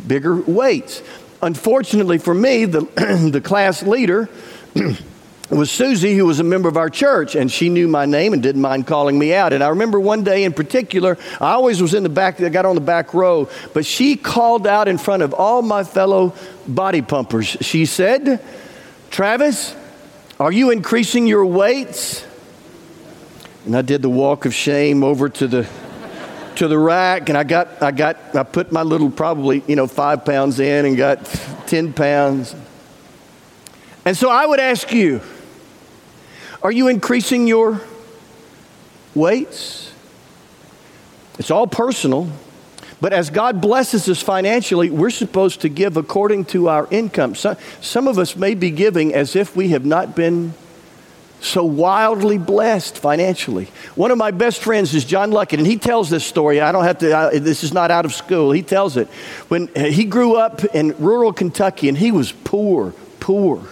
bigger 0.07 0.35
weights. 0.37 1.03
Unfortunately 1.43 2.19
for 2.19 2.33
me, 2.35 2.64
the, 2.64 2.81
the 3.31 3.43
class 3.43 3.83
leader 3.83 4.31
was 5.50 5.70
Susie, 5.70 6.16
who 6.16 6.24
was 6.24 6.40
a 6.40 6.44
member 6.44 6.68
of 6.68 6.76
our 6.76 6.88
church, 6.88 7.34
and 7.34 7.50
she 7.52 7.68
knew 7.68 7.86
my 7.86 8.06
name 8.06 8.32
and 8.32 8.42
didn't 8.42 8.62
mind 8.62 8.86
calling 8.86 9.18
me 9.18 9.34
out. 9.34 9.52
And 9.52 9.62
I 9.62 9.68
remember 9.68 10.00
one 10.00 10.24
day 10.24 10.44
in 10.44 10.52
particular, 10.52 11.18
I 11.40 11.52
always 11.52 11.82
was 11.82 11.92
in 11.92 12.02
the 12.02 12.08
back, 12.08 12.40
I 12.40 12.48
got 12.48 12.64
on 12.64 12.74
the 12.74 12.80
back 12.80 13.12
row, 13.12 13.48
but 13.74 13.84
she 13.84 14.16
called 14.16 14.66
out 14.66 14.88
in 14.88 14.96
front 14.96 15.22
of 15.22 15.34
all 15.34 15.60
my 15.60 15.84
fellow 15.84 16.34
body 16.66 17.02
pumpers. 17.02 17.46
She 17.60 17.84
said, 17.84 18.42
Travis, 19.10 19.76
are 20.40 20.50
you 20.50 20.70
increasing 20.70 21.26
your 21.26 21.44
weights? 21.44 22.24
And 23.66 23.76
I 23.76 23.82
did 23.82 24.02
the 24.02 24.10
walk 24.10 24.46
of 24.46 24.54
shame 24.54 25.04
over 25.04 25.28
to 25.28 25.46
the 25.46 25.68
to 26.56 26.68
the 26.68 26.78
rack 26.78 27.28
and 27.28 27.36
I 27.36 27.42
got 27.42 27.82
I 27.82 27.90
got 27.90 28.36
I 28.36 28.44
put 28.44 28.70
my 28.70 28.82
little 28.82 29.10
probably, 29.10 29.64
you 29.66 29.74
know, 29.74 29.86
five 29.86 30.24
pounds 30.24 30.60
in 30.60 30.86
and 30.86 30.96
got 30.96 31.24
ten 31.66 31.92
pounds. 31.92 32.54
And 34.04 34.16
so 34.16 34.28
I 34.30 34.46
would 34.46 34.60
ask 34.60 34.92
you, 34.92 35.20
are 36.64 36.73
you 36.73 36.88
increasing 36.88 37.47
your 37.47 37.80
weights? 39.14 39.92
It's 41.38 41.50
all 41.50 41.66
personal. 41.66 42.30
But 43.02 43.12
as 43.12 43.28
God 43.28 43.61
blesses 43.61 44.09
us 44.09 44.23
financially, 44.23 44.88
we're 44.88 45.11
supposed 45.11 45.61
to 45.61 45.68
give 45.68 45.99
according 45.99 46.47
to 46.47 46.71
our 46.71 46.88
income. 46.90 47.35
Some, 47.35 47.59
some 47.83 48.09
of 48.09 48.18
us 48.18 48.35
may 48.35 48.54
be 48.54 48.71
giving 48.71 49.14
as 49.14 49.37
if 49.37 49.54
we 49.54 49.68
have 49.68 49.85
not 49.85 50.16
been 50.16 50.54
so 51.42 51.64
wildly 51.64 52.38
blessed 52.38 52.97
financially. 52.97 53.68
One 53.94 54.11
of 54.11 54.16
my 54.16 54.30
best 54.30 54.62
friends 54.62 54.94
is 54.94 55.04
John 55.04 55.33
Luckett, 55.33 55.59
and 55.59 55.66
he 55.66 55.76
tells 55.76 56.09
this 56.09 56.25
story. 56.25 56.62
I 56.62 56.73
don't 56.73 56.85
have 56.85 56.99
to, 57.00 57.14
I, 57.14 57.38
this 57.40 57.62
is 57.62 57.75
not 57.75 57.90
out 57.90 58.06
of 58.06 58.14
school. 58.14 58.52
He 58.52 58.62
tells 58.62 58.97
it. 58.97 59.09
When 59.49 59.68
he 59.75 60.04
grew 60.04 60.37
up 60.37 60.64
in 60.64 60.97
rural 60.97 61.35
Kentucky, 61.35 61.90
and 61.90 61.99
he 61.99 62.11
was 62.11 62.33
poor, 62.33 62.94
poor. 63.21 63.62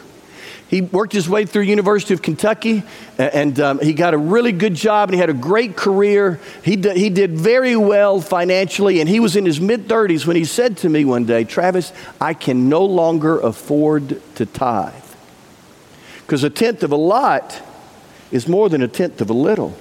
He 0.72 0.80
worked 0.80 1.12
his 1.12 1.28
way 1.28 1.44
through 1.44 1.64
University 1.64 2.14
of 2.14 2.22
Kentucky, 2.22 2.82
and 3.18 3.60
um, 3.60 3.78
he 3.80 3.92
got 3.92 4.14
a 4.14 4.16
really 4.16 4.52
good 4.52 4.74
job, 4.74 5.10
and 5.10 5.14
he 5.14 5.20
had 5.20 5.28
a 5.28 5.34
great 5.34 5.76
career. 5.76 6.40
He, 6.64 6.76
d- 6.76 6.98
he 6.98 7.10
did 7.10 7.32
very 7.32 7.76
well 7.76 8.22
financially, 8.22 9.00
and 9.00 9.06
he 9.06 9.20
was 9.20 9.36
in 9.36 9.44
his 9.44 9.60
mid 9.60 9.86
30s 9.86 10.26
when 10.26 10.34
he 10.34 10.46
said 10.46 10.78
to 10.78 10.88
me 10.88 11.04
one 11.04 11.26
day, 11.26 11.44
Travis, 11.44 11.92
I 12.18 12.32
can 12.32 12.70
no 12.70 12.86
longer 12.86 13.38
afford 13.38 14.22
to 14.36 14.46
tithe. 14.46 14.94
Because 16.22 16.42
a 16.42 16.48
tenth 16.48 16.82
of 16.82 16.90
a 16.90 16.96
lot 16.96 17.60
is 18.30 18.48
more 18.48 18.70
than 18.70 18.80
a 18.80 18.88
tenth 18.88 19.20
of 19.20 19.28
a 19.28 19.34
little. 19.34 19.76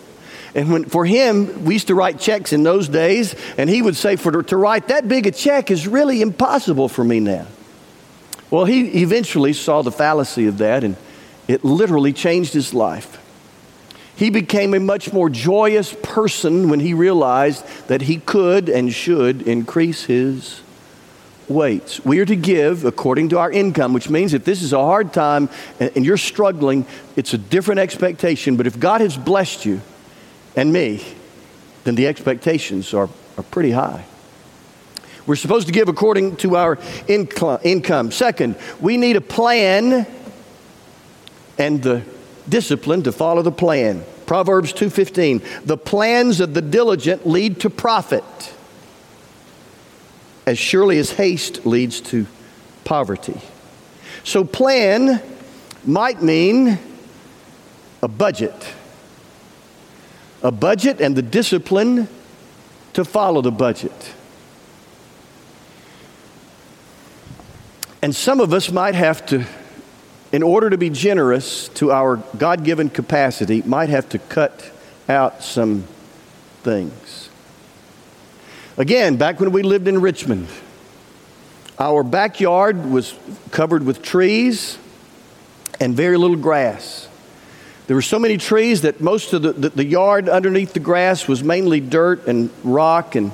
And 0.56 0.74
when, 0.74 0.84
for 0.84 1.06
him, 1.06 1.64
we 1.64 1.76
used 1.76 1.88
to 1.88 1.96
write 1.96 2.20
checks 2.20 2.52
in 2.52 2.64
those 2.64 2.90
days, 2.90 3.34
and 3.58 3.70
he 3.70 3.82
would 3.82 3.96
say, 3.96 4.18
for, 4.18 4.44
to 4.44 4.58
write 4.58 4.90
that 4.90 5.08
big 5.08 5.26
a 5.26 5.32
check 5.32 5.72
is 5.72 5.88
really 5.88 6.22
impossible 6.22 6.90
for 6.90 7.06
me 7.06 7.22
now. 7.22 7.48
Well, 8.52 8.66
he 8.66 9.02
eventually 9.02 9.54
saw 9.54 9.82
the 9.82 9.92
fallacy 9.92 10.46
of 10.46 10.58
that, 10.60 10.84
and 10.84 10.98
it 11.48 11.64
literally 11.64 12.14
changed 12.14 12.54
his 12.54 12.74
life. 12.74 13.18
He 14.16 14.30
became 14.30 14.74
a 14.74 14.80
much 14.80 15.12
more 15.14 15.30
joyous 15.30 15.96
person 16.04 16.70
when 16.70 16.82
he 16.82 16.94
realized 16.94 17.66
that 17.88 18.04
he 18.04 18.18
could 18.18 18.70
and 18.70 18.94
should 18.94 19.42
increase 19.44 20.04
his 20.04 20.62
weights. 21.48 22.04
We 22.06 22.20
are 22.20 22.26
to 22.26 22.36
give 22.36 22.86
according 22.86 23.30
to 23.30 23.40
our 23.40 23.52
income, 23.52 23.94
which 23.94 24.10
means 24.10 24.34
if 24.34 24.46
this 24.46 24.62
is 24.62 24.74
a 24.74 24.80
hard 24.80 25.14
time 25.14 25.50
and 25.80 26.06
you're 26.06 26.18
struggling, 26.18 26.86
it's 27.16 27.34
a 27.34 27.38
different 27.38 27.80
expectation. 27.80 28.58
But 28.58 28.68
if 28.68 28.80
God 28.80 29.02
has 29.02 29.18
blessed 29.18 29.66
you 29.66 29.82
and 30.56 30.72
me, 30.72 31.04
then 31.84 31.96
the 31.96 32.08
expectations 32.08 32.94
are, 32.94 33.10
are 33.38 33.44
pretty 33.44 33.72
high. 33.72 34.06
We're 35.28 35.36
supposed 35.36 35.68
to 35.68 35.74
give 35.74 35.88
according 35.88 36.38
to 36.38 36.56
our 36.56 36.80
income. 37.08 38.12
Second, 38.12 38.56
we 38.80 38.98
need 38.98 39.16
a 39.16 39.22
plan 39.22 40.08
and 41.58 41.84
the 41.84 42.04
discipline 42.50 43.04
to 43.04 43.12
follow 43.12 43.42
the 43.42 43.52
plan. 43.52 44.04
Proverbs 44.26 44.74
2:15, 44.74 45.42
"The 45.66 45.78
plans 45.78 46.40
of 46.40 46.54
the 46.54 46.62
diligent 46.62 47.28
lead 47.28 47.60
to 47.62 47.70
profit." 47.70 48.24
as 50.46 50.58
surely 50.58 50.98
as 50.98 51.12
haste 51.12 51.66
leads 51.66 52.02
to 52.02 52.26
poverty. 52.84 53.40
So, 54.24 54.44
plan 54.44 55.22
might 55.86 56.22
mean 56.22 56.80
a 58.02 58.08
budget, 58.08 58.74
a 60.44 60.52
budget 60.52 61.00
and 61.02 61.16
the 61.16 61.22
discipline 61.22 62.08
to 62.94 63.06
follow 63.06 63.42
the 63.42 63.52
budget. 63.52 64.14
And 68.02 68.16
some 68.16 68.40
of 68.40 68.54
us 68.54 68.72
might 68.72 68.96
have 68.96 69.26
to, 69.28 69.46
in 70.32 70.42
order 70.42 70.70
to 70.70 70.78
be 70.78 70.90
generous 70.90 71.68
to 71.70 71.92
our 71.92 72.18
God 72.38 72.64
given 72.64 72.90
capacity, 72.90 73.62
might 73.62 73.90
have 73.90 74.10
to 74.10 74.20
cut 74.20 74.72
out 75.08 75.44
some 75.44 75.84
things. 76.64 77.30
Again, 78.78 79.18
back 79.18 79.40
when 79.40 79.52
we 79.52 79.62
lived 79.62 79.88
in 79.88 80.02
Richmond, 80.02 80.48
our 81.78 82.04
backyard 82.04 82.90
was 82.90 83.14
covered 83.52 83.86
with 83.86 84.02
trees 84.02 84.78
and 85.80 85.96
very 85.96 86.18
little 86.18 86.38
grass. 86.38 87.08
There 87.88 87.96
were 87.96 88.02
so 88.02 88.20
many 88.20 88.38
trees 88.38 88.82
that 88.82 89.02
most 89.02 89.34
of 89.34 89.42
the, 89.42 89.54
the, 89.54 89.70
the, 89.70 89.86
yard 89.86 90.30
underneath 90.30 90.74
the 90.74 90.80
grass 90.80 91.28
was 91.28 91.44
mainly 91.44 91.80
dirt 91.80 92.28
and 92.28 92.50
rock 92.64 93.16
and 93.16 93.32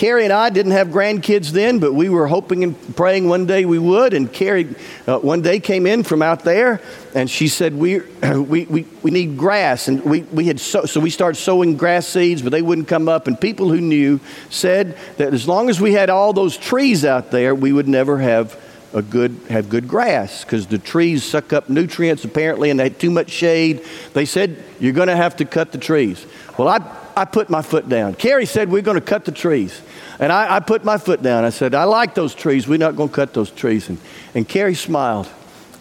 Carrie 0.00 0.24
and 0.24 0.32
I 0.32 0.48
didn't 0.48 0.72
have 0.72 0.88
grandkids 0.88 1.50
then, 1.50 1.78
but 1.78 1.92
we 1.92 2.08
were 2.08 2.26
hoping 2.26 2.64
and 2.64 2.96
praying 2.96 3.28
one 3.28 3.44
day 3.44 3.66
we 3.66 3.78
would. 3.78 4.14
And 4.14 4.32
Carrie 4.32 4.74
uh, 5.06 5.18
one 5.18 5.42
day 5.42 5.60
came 5.60 5.86
in 5.86 6.04
from 6.04 6.22
out 6.22 6.42
there 6.42 6.80
and 7.14 7.28
she 7.30 7.48
said, 7.48 7.74
We, 7.74 7.98
we, 8.34 8.64
we, 8.64 8.86
we 9.02 9.10
need 9.10 9.36
grass. 9.36 9.88
And 9.88 10.02
we, 10.02 10.22
we 10.22 10.46
had 10.46 10.58
so, 10.58 10.86
so 10.86 11.00
we 11.00 11.10
started 11.10 11.38
sowing 11.38 11.76
grass 11.76 12.06
seeds, 12.06 12.40
but 12.40 12.48
they 12.48 12.62
wouldn't 12.62 12.88
come 12.88 13.10
up. 13.10 13.26
And 13.26 13.38
people 13.38 13.68
who 13.68 13.78
knew 13.78 14.20
said 14.48 14.96
that 15.18 15.34
as 15.34 15.46
long 15.46 15.68
as 15.68 15.82
we 15.82 15.92
had 15.92 16.08
all 16.08 16.32
those 16.32 16.56
trees 16.56 17.04
out 17.04 17.30
there, 17.30 17.54
we 17.54 17.70
would 17.70 17.86
never 17.86 18.20
have 18.20 18.58
a 18.94 19.02
good 19.02 19.38
have 19.50 19.68
good 19.68 19.86
grass 19.86 20.44
because 20.44 20.66
the 20.66 20.78
trees 20.78 21.24
suck 21.24 21.52
up 21.52 21.68
nutrients 21.68 22.24
apparently 22.24 22.70
and 22.70 22.80
they 22.80 22.84
had 22.84 22.98
too 22.98 23.10
much 23.10 23.28
shade. 23.28 23.84
They 24.14 24.24
said 24.24 24.64
you're 24.80 24.94
going 24.94 25.08
to 25.08 25.16
have 25.16 25.36
to 25.36 25.44
cut 25.44 25.72
the 25.72 25.78
trees. 25.78 26.24
Well, 26.56 26.68
I 26.68 26.78
I 27.16 27.24
put 27.24 27.50
my 27.50 27.62
foot 27.62 27.88
down. 27.88 28.14
Carrie 28.14 28.46
said, 28.46 28.70
We're 28.70 28.82
going 28.82 28.96
to 28.96 29.00
cut 29.00 29.24
the 29.24 29.32
trees. 29.32 29.80
And 30.18 30.30
I, 30.30 30.56
I, 30.56 30.60
put 30.60 30.84
my 30.84 30.98
foot 30.98 31.22
down. 31.22 31.44
I 31.44 31.50
said, 31.50 31.74
I 31.74 31.84
like 31.84 32.14
those 32.14 32.34
trees. 32.34 32.68
We're 32.68 32.78
not 32.78 32.96
going 32.96 33.08
to 33.08 33.14
cut 33.14 33.32
those 33.32 33.50
trees. 33.50 33.88
And, 33.88 33.98
and 34.34 34.48
Carrie 34.48 34.74
smiled. 34.74 35.28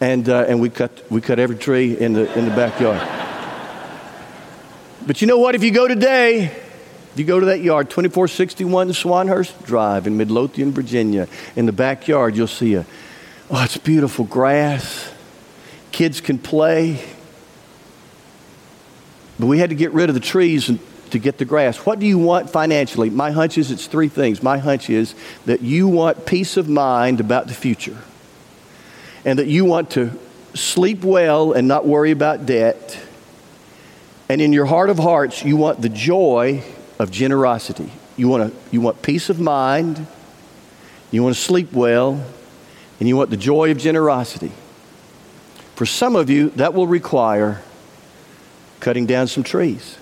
And, 0.01 0.29
uh, 0.29 0.45
and 0.47 0.61
we, 0.61 0.69
cut, 0.69 1.03
we 1.11 1.19
cut 1.19 1.39
every 1.39 1.57
tree 1.57 1.97
in 1.97 2.13
the, 2.13 2.37
in 2.37 2.45
the 2.45 2.55
backyard. 2.55 3.05
But 5.05 5.21
you 5.21 5.27
know 5.27 5.39
what? 5.39 5.55
If 5.55 5.63
you 5.63 5.71
go 5.71 5.87
today, 5.89 6.55
you 7.15 7.25
go 7.25 7.39
to 7.39 7.47
that 7.47 7.59
yard, 7.59 7.89
2461 7.89 8.89
Swanhurst 8.89 9.65
Drive 9.65 10.07
in 10.07 10.15
Midlothian, 10.15 10.71
Virginia, 10.71 11.27
in 11.57 11.65
the 11.65 11.73
backyard, 11.73 12.37
you'll 12.37 12.47
see 12.47 12.75
a, 12.75 12.85
oh, 13.49 13.63
it's 13.63 13.77
beautiful 13.77 14.23
grass. 14.23 15.11
Kids 15.91 16.21
can 16.21 16.39
play. 16.39 17.03
But 19.37 19.47
we 19.47 19.59
had 19.59 19.69
to 19.71 19.75
get 19.75 19.91
rid 19.91 20.09
of 20.09 20.15
the 20.15 20.21
trees 20.21 20.69
and, 20.69 20.79
to 21.11 21.19
get 21.19 21.37
the 21.37 21.45
grass. 21.45 21.77
What 21.85 21.99
do 21.99 22.05
you 22.05 22.17
want 22.17 22.49
financially? 22.49 23.09
My 23.09 23.31
hunch 23.31 23.57
is 23.57 23.71
it's 23.71 23.87
three 23.87 24.09
things. 24.09 24.41
My 24.41 24.57
hunch 24.57 24.89
is 24.89 25.15
that 25.45 25.61
you 25.61 25.87
want 25.87 26.25
peace 26.25 26.57
of 26.57 26.69
mind 26.69 27.19
about 27.19 27.47
the 27.47 27.53
future, 27.53 27.97
and 29.25 29.39
that 29.39 29.47
you 29.47 29.65
want 29.65 29.91
to 29.91 30.11
sleep 30.53 31.03
well 31.03 31.53
and 31.53 31.67
not 31.67 31.85
worry 31.85 32.11
about 32.11 32.45
debt. 32.45 32.99
And 34.29 34.41
in 34.41 34.53
your 34.53 34.65
heart 34.65 34.89
of 34.89 34.97
hearts, 34.99 35.43
you 35.43 35.57
want 35.57 35.81
the 35.81 35.89
joy 35.89 36.63
of 36.99 37.11
generosity. 37.11 37.91
You 38.15 38.27
want, 38.27 38.51
to, 38.51 38.59
you 38.71 38.81
want 38.81 39.01
peace 39.01 39.29
of 39.29 39.39
mind, 39.39 40.05
you 41.09 41.23
want 41.23 41.35
to 41.35 41.41
sleep 41.41 41.71
well, 41.71 42.23
and 42.99 43.07
you 43.07 43.15
want 43.15 43.29
the 43.29 43.37
joy 43.37 43.71
of 43.71 43.77
generosity. 43.77 44.51
For 45.75 45.85
some 45.85 46.15
of 46.15 46.29
you, 46.29 46.49
that 46.51 46.73
will 46.73 46.87
require 46.87 47.61
cutting 48.81 49.05
down 49.05 49.27
some 49.27 49.43
trees. 49.43 49.97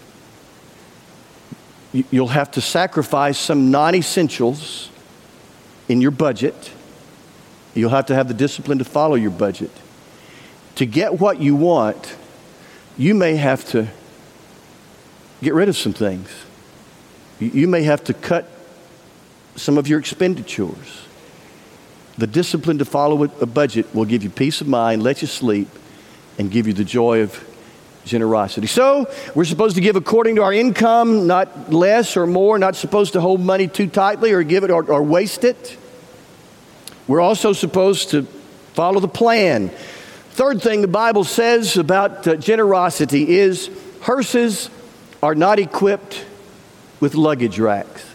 You'll 1.94 2.28
have 2.28 2.52
to 2.52 2.62
sacrifice 2.62 3.38
some 3.38 3.72
non 3.72 3.96
essentials 3.96 4.90
in 5.88 6.02
your 6.02 6.12
budget. 6.12 6.72
You'll 7.74 7.92
have 7.92 8.08
to 8.08 8.16
have 8.16 8.28
the 8.28 8.34
discipline 8.34 8.80
to 8.80 8.84
follow 8.84 9.16
your 9.16 9.32
budget. 9.32 9.72
To 10.76 10.86
get 10.86 11.20
what 11.20 11.40
you 11.40 11.56
want, 11.56 12.16
you 12.98 13.16
may 13.16 13.36
have 13.36 13.66
to 13.70 13.88
get 15.42 15.54
rid 15.54 15.70
of 15.70 15.78
some 15.78 15.94
things. 15.94 16.30
You 17.40 17.68
may 17.68 17.84
have 17.84 18.04
to 18.06 18.14
cut 18.14 18.50
some 19.56 19.78
of 19.78 19.88
your 19.88 20.00
expenditures. 20.00 21.04
The 22.18 22.28
discipline 22.28 22.80
to 22.80 22.86
follow 22.86 23.24
a 23.24 23.46
budget 23.46 23.94
will 23.94 24.06
give 24.06 24.24
you 24.24 24.30
peace 24.30 24.60
of 24.62 24.68
mind, 24.68 25.04
let 25.04 25.22
you 25.22 25.28
sleep, 25.28 25.68
and 26.40 26.50
give 26.50 26.66
you 26.66 26.74
the 26.74 26.84
joy 26.84 27.22
of 27.22 27.47
generosity. 28.08 28.68
So, 28.68 29.10
we're 29.36 29.46
supposed 29.46 29.76
to 29.76 29.82
give 29.82 29.96
according 29.96 30.38
to 30.38 30.44
our 30.44 30.54
income, 30.54 31.28
not 31.28 31.72
less 31.72 32.18
or 32.18 32.26
more, 32.26 32.58
not 32.58 32.76
supposed 32.76 33.14
to 33.14 33.22
hold 33.22 33.42
money 33.42 33.68
too 33.68 33.88
tightly 33.88 34.32
or 34.32 34.44
give 34.44 34.64
it 34.64 34.72
or, 34.72 34.84
or 34.90 35.04
waste 35.04 35.44
it. 35.44 35.78
We're 37.08 37.22
also 37.22 37.54
supposed 37.54 38.12
to 38.12 38.24
follow 38.74 39.00
the 39.00 39.08
plan. 39.08 39.70
Third 40.32 40.62
thing 40.62 40.82
the 40.82 40.88
Bible 40.88 41.24
says 41.24 41.78
about 41.78 42.28
uh, 42.28 42.36
generosity 42.36 43.38
is 43.38 43.70
hearses 44.02 44.70
are 45.24 45.36
not 45.36 45.58
equipped 45.58 46.26
with 47.00 47.16
luggage 47.16 47.60
racks. 47.60 48.06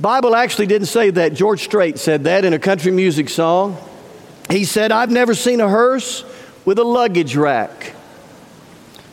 Bible 0.00 0.34
actually 0.34 0.66
didn't 0.66 0.88
say 0.88 1.10
that. 1.10 1.34
George 1.34 1.62
Strait 1.62 1.98
said 1.98 2.24
that 2.24 2.44
in 2.44 2.52
a 2.52 2.58
country 2.58 2.90
music 2.90 3.28
song. 3.30 3.78
He 4.50 4.64
said, 4.64 4.92
I've 4.92 5.10
never 5.10 5.34
seen 5.34 5.60
a 5.60 5.68
hearse 5.68 6.24
with 6.64 6.78
a 6.78 6.84
luggage 6.84 7.36
rack. 7.36 7.93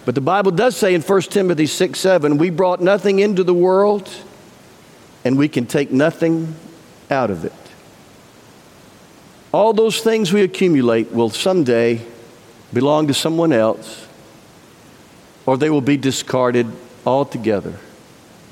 But 0.06 0.16
the 0.16 0.22
Bible 0.22 0.52
does 0.52 0.76
say 0.76 0.94
in 0.94 1.02
1 1.02 1.22
Timothy 1.24 1.68
6 1.68 2.00
7, 2.00 2.38
we 2.38 2.50
brought 2.50 2.82
nothing 2.82 3.20
into 3.20 3.44
the 3.44 3.54
world 3.54 4.10
and 5.24 5.38
we 5.38 5.48
can 5.48 5.66
take 5.66 5.92
nothing 5.92 6.56
out 7.10 7.30
of 7.30 7.46
it. 7.46 7.54
All 9.54 9.74
those 9.74 10.00
things 10.02 10.34
we 10.34 10.42
accumulate 10.42 11.12
will 11.12 11.30
someday 11.30 12.02
belong 12.74 13.08
to 13.08 13.14
someone 13.14 13.54
else 13.54 14.08
or 15.46 15.58
they 15.58 15.70
will 15.70 15.82
be 15.82 15.98
discarded 15.98 16.68
altogether. 17.06 17.74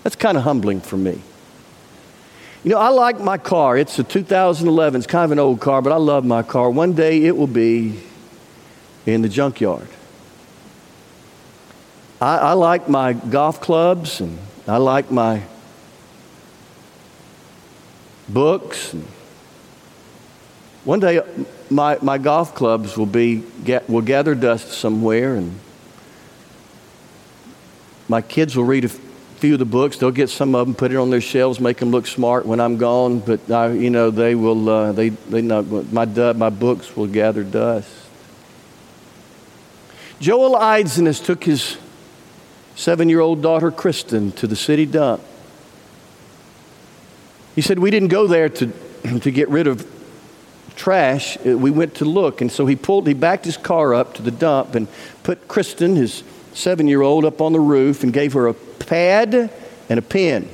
That's 0.03 0.15
kind 0.15 0.38
of 0.38 0.44
humbling 0.44 0.82
for 0.82 0.98
me. 0.98 1.22
You 2.63 2.72
know, 2.72 2.79
I 2.79 2.89
like 2.89 3.20
my 3.20 3.38
car. 3.38 3.77
It's 3.77 3.98
a 4.00 4.03
2011. 4.03 5.00
It's 5.00 5.08
kind 5.08 5.24
of 5.24 5.32
an 5.32 5.39
old 5.39 5.62
car, 5.62 5.82
but 5.82 5.93
I 5.93 5.95
love 5.95 6.26
my 6.26 6.43
car. 6.43 6.69
One 6.69 6.93
day 6.93 7.24
it 7.24 7.36
will 7.36 7.47
be 7.47 8.02
in 9.06 9.21
the 9.21 9.30
junkyard. 9.30 9.88
I, 12.21 12.38
I 12.38 12.53
like 12.53 12.89
my 12.89 13.13
golf 13.13 13.62
clubs 13.62 14.19
and 14.19 14.38
I 14.67 14.77
like 14.77 15.10
my 15.10 15.43
books. 18.27 18.93
One 20.84 20.99
day 20.99 21.21
my, 21.69 21.97
my 22.01 22.17
golf 22.17 22.55
clubs 22.55 22.97
will, 22.97 23.05
be, 23.05 23.43
get, 23.63 23.89
will 23.89 24.01
gather 24.01 24.36
dust 24.36 24.69
somewhere 24.69 25.36
and 25.36 25.60
my 28.10 28.21
kids 28.21 28.58
will 28.58 28.65
read 28.65 28.86
a 28.86 28.89
few 28.89 29.53
of 29.53 29.60
the 29.60 29.65
books. 29.65 29.97
They'll 29.97 30.12
get 30.12 30.29
some 30.29 30.55
of 30.55 30.67
them, 30.67 30.75
put 30.75 30.91
it 30.91 30.97
on 30.97 31.12
their 31.12 31.21
shelves, 31.21 31.60
make 31.60 31.77
them 31.77 31.91
look 31.91 32.08
smart 32.08 32.45
when 32.45 32.60
I'm 32.60 32.77
gone. 32.77 33.19
But 33.19 33.49
I, 33.49 33.71
you 33.71 33.89
know, 33.89 34.10
they 34.10 34.34
will. 34.36 34.67
Uh, 34.67 34.91
they 34.91 35.10
they 35.10 35.41
know 35.41 35.62
my 35.62 36.05
my 36.34 36.49
books 36.49 36.97
will 36.97 37.08
gather 37.08 37.43
dust. 37.43 37.88
Joel 40.19 40.55
Eisenus 40.55 41.23
took 41.23 41.43
his 41.43 41.77
seven-year-old 42.80 43.42
daughter 43.42 43.72
Kristen 43.72 44.32
to 44.34 44.48
the 44.48 44.56
city 44.56 44.86
dump. 44.86 45.22
He 47.54 47.62
said 47.62 47.78
we 47.80 47.92
didn't 47.92 48.08
go 48.08 48.26
there 48.26 48.48
to 48.48 48.72
to 49.22 49.32
get 49.32 49.50
rid 49.50 49.68
of 49.68 49.86
trash. 50.78 51.38
We 51.39 51.72
went 51.72 51.96
to 51.96 52.06
look, 52.06 52.39
and 52.39 52.50
so 52.50 52.65
he 52.65 52.78
pulled. 52.78 53.06
He 53.06 53.13
backed 53.13 53.44
his 53.44 53.58
car 53.58 53.94
up 53.94 54.13
to 54.15 54.22
the 54.22 54.32
dump 54.32 54.76
and 54.76 54.88
put 55.24 55.48
Kristen, 55.50 55.98
his 55.98 56.24
seven 56.54 56.88
year 56.88 57.02
old 57.02 57.26
up 57.26 57.42
on 57.42 57.52
the 57.52 57.60
roof 57.60 58.04
and 58.04 58.13
gave 58.13 58.34
her 58.34 58.48
a 58.48 58.54
pad 58.54 59.52
and 59.89 60.00
a 60.00 60.02
pen. 60.02 60.48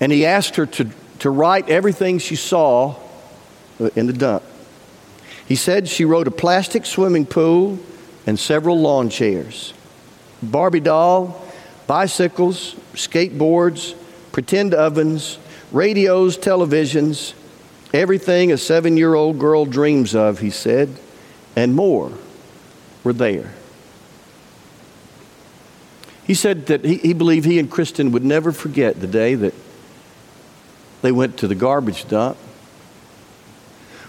And 0.00 0.10
he 0.10 0.24
asked 0.24 0.56
her 0.56 0.66
to, 0.66 0.88
to 1.20 1.30
write 1.30 1.68
everything 1.68 2.18
she 2.18 2.36
saw 2.36 2.96
uh, 3.78 3.90
in 3.94 4.06
the 4.06 4.12
dump. 4.12 4.42
He 5.46 5.54
said 5.54 5.86
she 5.88 6.04
wrote 6.04 6.26
a 6.26 6.30
plastic 6.32 6.86
swimming 6.86 7.26
pool 7.26 7.78
and 8.26 8.38
several 8.38 8.80
lawn 8.80 9.10
chairs, 9.10 9.74
Barbie 10.42 10.80
doll, 10.80 11.40
bicycles, 11.86 12.74
skateboards, 12.94 13.94
pretend 14.32 14.74
ovens, 14.74 15.38
radios, 15.70 16.36
televisions, 16.36 17.34
everything 17.94 18.50
a 18.50 18.58
seven 18.58 18.96
year 18.96 19.14
old 19.14 19.38
girl 19.38 19.64
dreams 19.64 20.14
of, 20.14 20.40
he 20.40 20.50
said, 20.50 20.96
and 21.54 21.74
more 21.74 22.12
were 23.04 23.12
there. 23.12 23.52
He 26.24 26.34
said 26.34 26.66
that 26.66 26.84
he, 26.84 26.96
he 26.96 27.12
believed 27.12 27.46
he 27.46 27.58
and 27.58 27.70
Kristen 27.70 28.12
would 28.12 28.24
never 28.24 28.52
forget 28.52 29.00
the 29.00 29.06
day 29.06 29.34
that 29.34 29.54
they 31.02 31.12
went 31.12 31.36
to 31.38 31.48
the 31.48 31.54
garbage 31.54 32.08
dump. 32.08 32.36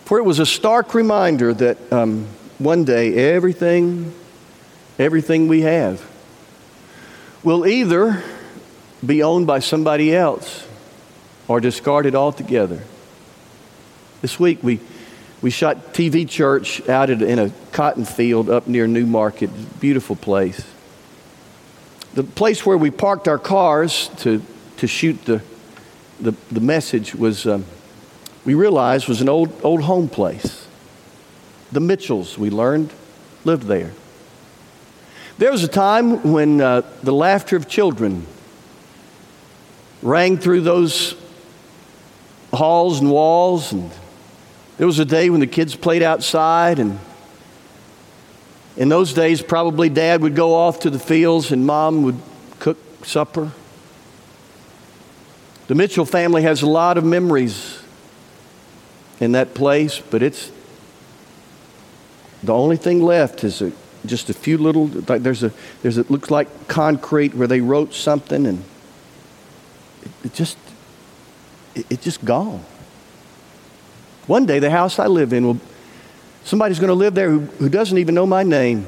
For 0.06 0.20
it 0.20 0.24
was 0.24 0.40
a 0.40 0.46
stark 0.46 0.94
reminder 0.94 1.54
that 1.54 1.92
um, 1.92 2.28
one 2.60 2.86
day 2.86 3.34
everything, 3.34 4.14
everything 5.00 5.48
we 5.48 5.62
have 5.62 6.13
will 7.44 7.66
either 7.66 8.24
be 9.06 9.24
owned 9.24 9.48
by 9.48 9.60
somebody 9.60 10.16
else 10.16 10.68
or 11.48 11.60
discarded 11.60 12.16
altogether. 12.16 12.82
This 14.22 14.40
week 14.40 14.64
we, 14.64 14.80
we 15.42 15.50
shot 15.50 15.94
TV 15.94 16.28
Church 16.28 16.88
out 16.88 17.10
in 17.10 17.40
a 17.40 17.52
cotton 17.72 18.06
field 18.06 18.50
up 18.50 18.68
near 18.68 18.88
Newmarket, 18.88 19.80
beautiful 19.80 20.16
place 20.16 20.66
the 22.14 22.24
place 22.24 22.66
where 22.66 22.78
we 22.78 22.92
parked 22.92 23.28
our 23.28 23.40
cars 23.40 24.10
to, 24.20 24.42
to 24.78 24.88
shoot 24.88 25.24
the, 25.26 25.42
the, 26.20 26.34
the 26.52 26.60
message 26.60 27.16
was, 27.16 27.48
um, 27.48 27.66
we 28.46 28.54
realized, 28.54 29.08
was 29.08 29.22
an 29.22 29.30
old, 29.30 29.54
old 29.64 29.82
home 29.82 30.08
place. 30.08 30.68
The 31.72 31.80
Mitchells, 31.80 32.38
we 32.38 32.50
learned, 32.52 32.94
lived 33.46 33.64
there. 33.64 33.92
There 35.38 35.52
was 35.52 35.64
a 35.64 35.68
time 35.68 36.32
when 36.32 36.62
uh, 36.62 36.82
the 37.02 37.14
laughter 37.14 37.56
of 37.56 37.68
children 37.68 38.28
rang 40.02 40.38
through 40.38 40.62
those 40.62 41.16
halls 42.54 43.00
and 43.00 43.10
walls, 43.10 43.72
and 43.72 43.90
there 44.78 44.86
was 44.86 45.00
a 45.00 45.06
day 45.06 45.30
when 45.30 45.40
the 45.40 45.48
kids 45.48 45.76
played 45.76 46.04
outside 46.04 46.80
and 46.80 47.00
in 48.76 48.90
those 48.90 49.14
days, 49.14 49.42
probably 49.42 49.90
dad 49.90 50.22
would 50.22 50.36
go 50.36 50.56
off 50.56 50.80
to 50.80 50.90
the 50.90 50.98
fields 50.98 51.52
and 51.52 51.66
mom 51.66 52.04
would 52.04 52.18
cook 52.60 52.78
supper. 53.06 53.52
The 55.68 55.76
Mitchell 55.76 56.06
family 56.06 56.42
has 56.42 56.62
a 56.64 56.68
lot 56.68 56.98
of 56.98 57.04
memories 57.04 57.84
in 59.20 59.34
that 59.34 59.54
place, 59.54 60.00
but 60.00 60.24
it's 60.24 60.52
the 62.42 62.54
only 62.54 62.78
thing 62.78 63.02
left 63.02 63.44
is 63.44 63.62
a, 63.62 63.72
just 64.06 64.30
a 64.30 64.34
few 64.34 64.58
little. 64.58 64.88
Like 64.88 65.24
there's 65.24 65.44
a 65.44 65.52
there's 65.82 65.98
it 65.98 66.10
looks 66.10 66.32
like 66.32 66.68
concrete 66.68 67.34
where 67.34 67.48
they 67.48 67.62
wrote 67.62 67.94
something 67.94 68.46
and 68.46 68.64
it, 70.02 70.12
it 70.26 70.34
just 70.34 70.58
it, 71.76 71.86
it 71.90 72.02
just 72.02 72.24
gone. 72.26 72.64
One 74.28 74.46
day, 74.46 74.60
the 74.60 74.72
house 74.72 75.00
I 75.00 75.08
live 75.08 75.34
in 75.34 75.46
will 75.46 75.60
Somebody's 76.44 76.80
going 76.80 76.90
to 76.90 76.94
live 76.94 77.16
there 77.16 77.30
who, 77.30 77.40
who 77.40 77.70
doesn't 77.70 77.98
even 77.98 78.16
know 78.16 78.26
my 78.26 78.44
name. 78.44 78.86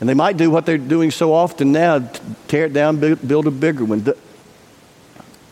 And 0.00 0.08
they 0.08 0.14
might 0.14 0.36
do 0.36 0.50
what 0.50 0.64
they're 0.64 0.78
doing 0.78 1.10
so 1.10 1.32
often 1.34 1.72
now 1.72 2.08
tear 2.46 2.66
it 2.66 2.72
down, 2.72 2.98
build 2.98 3.46
a 3.48 3.50
bigger 3.50 3.84
one. 3.84 4.04
The 4.04 4.16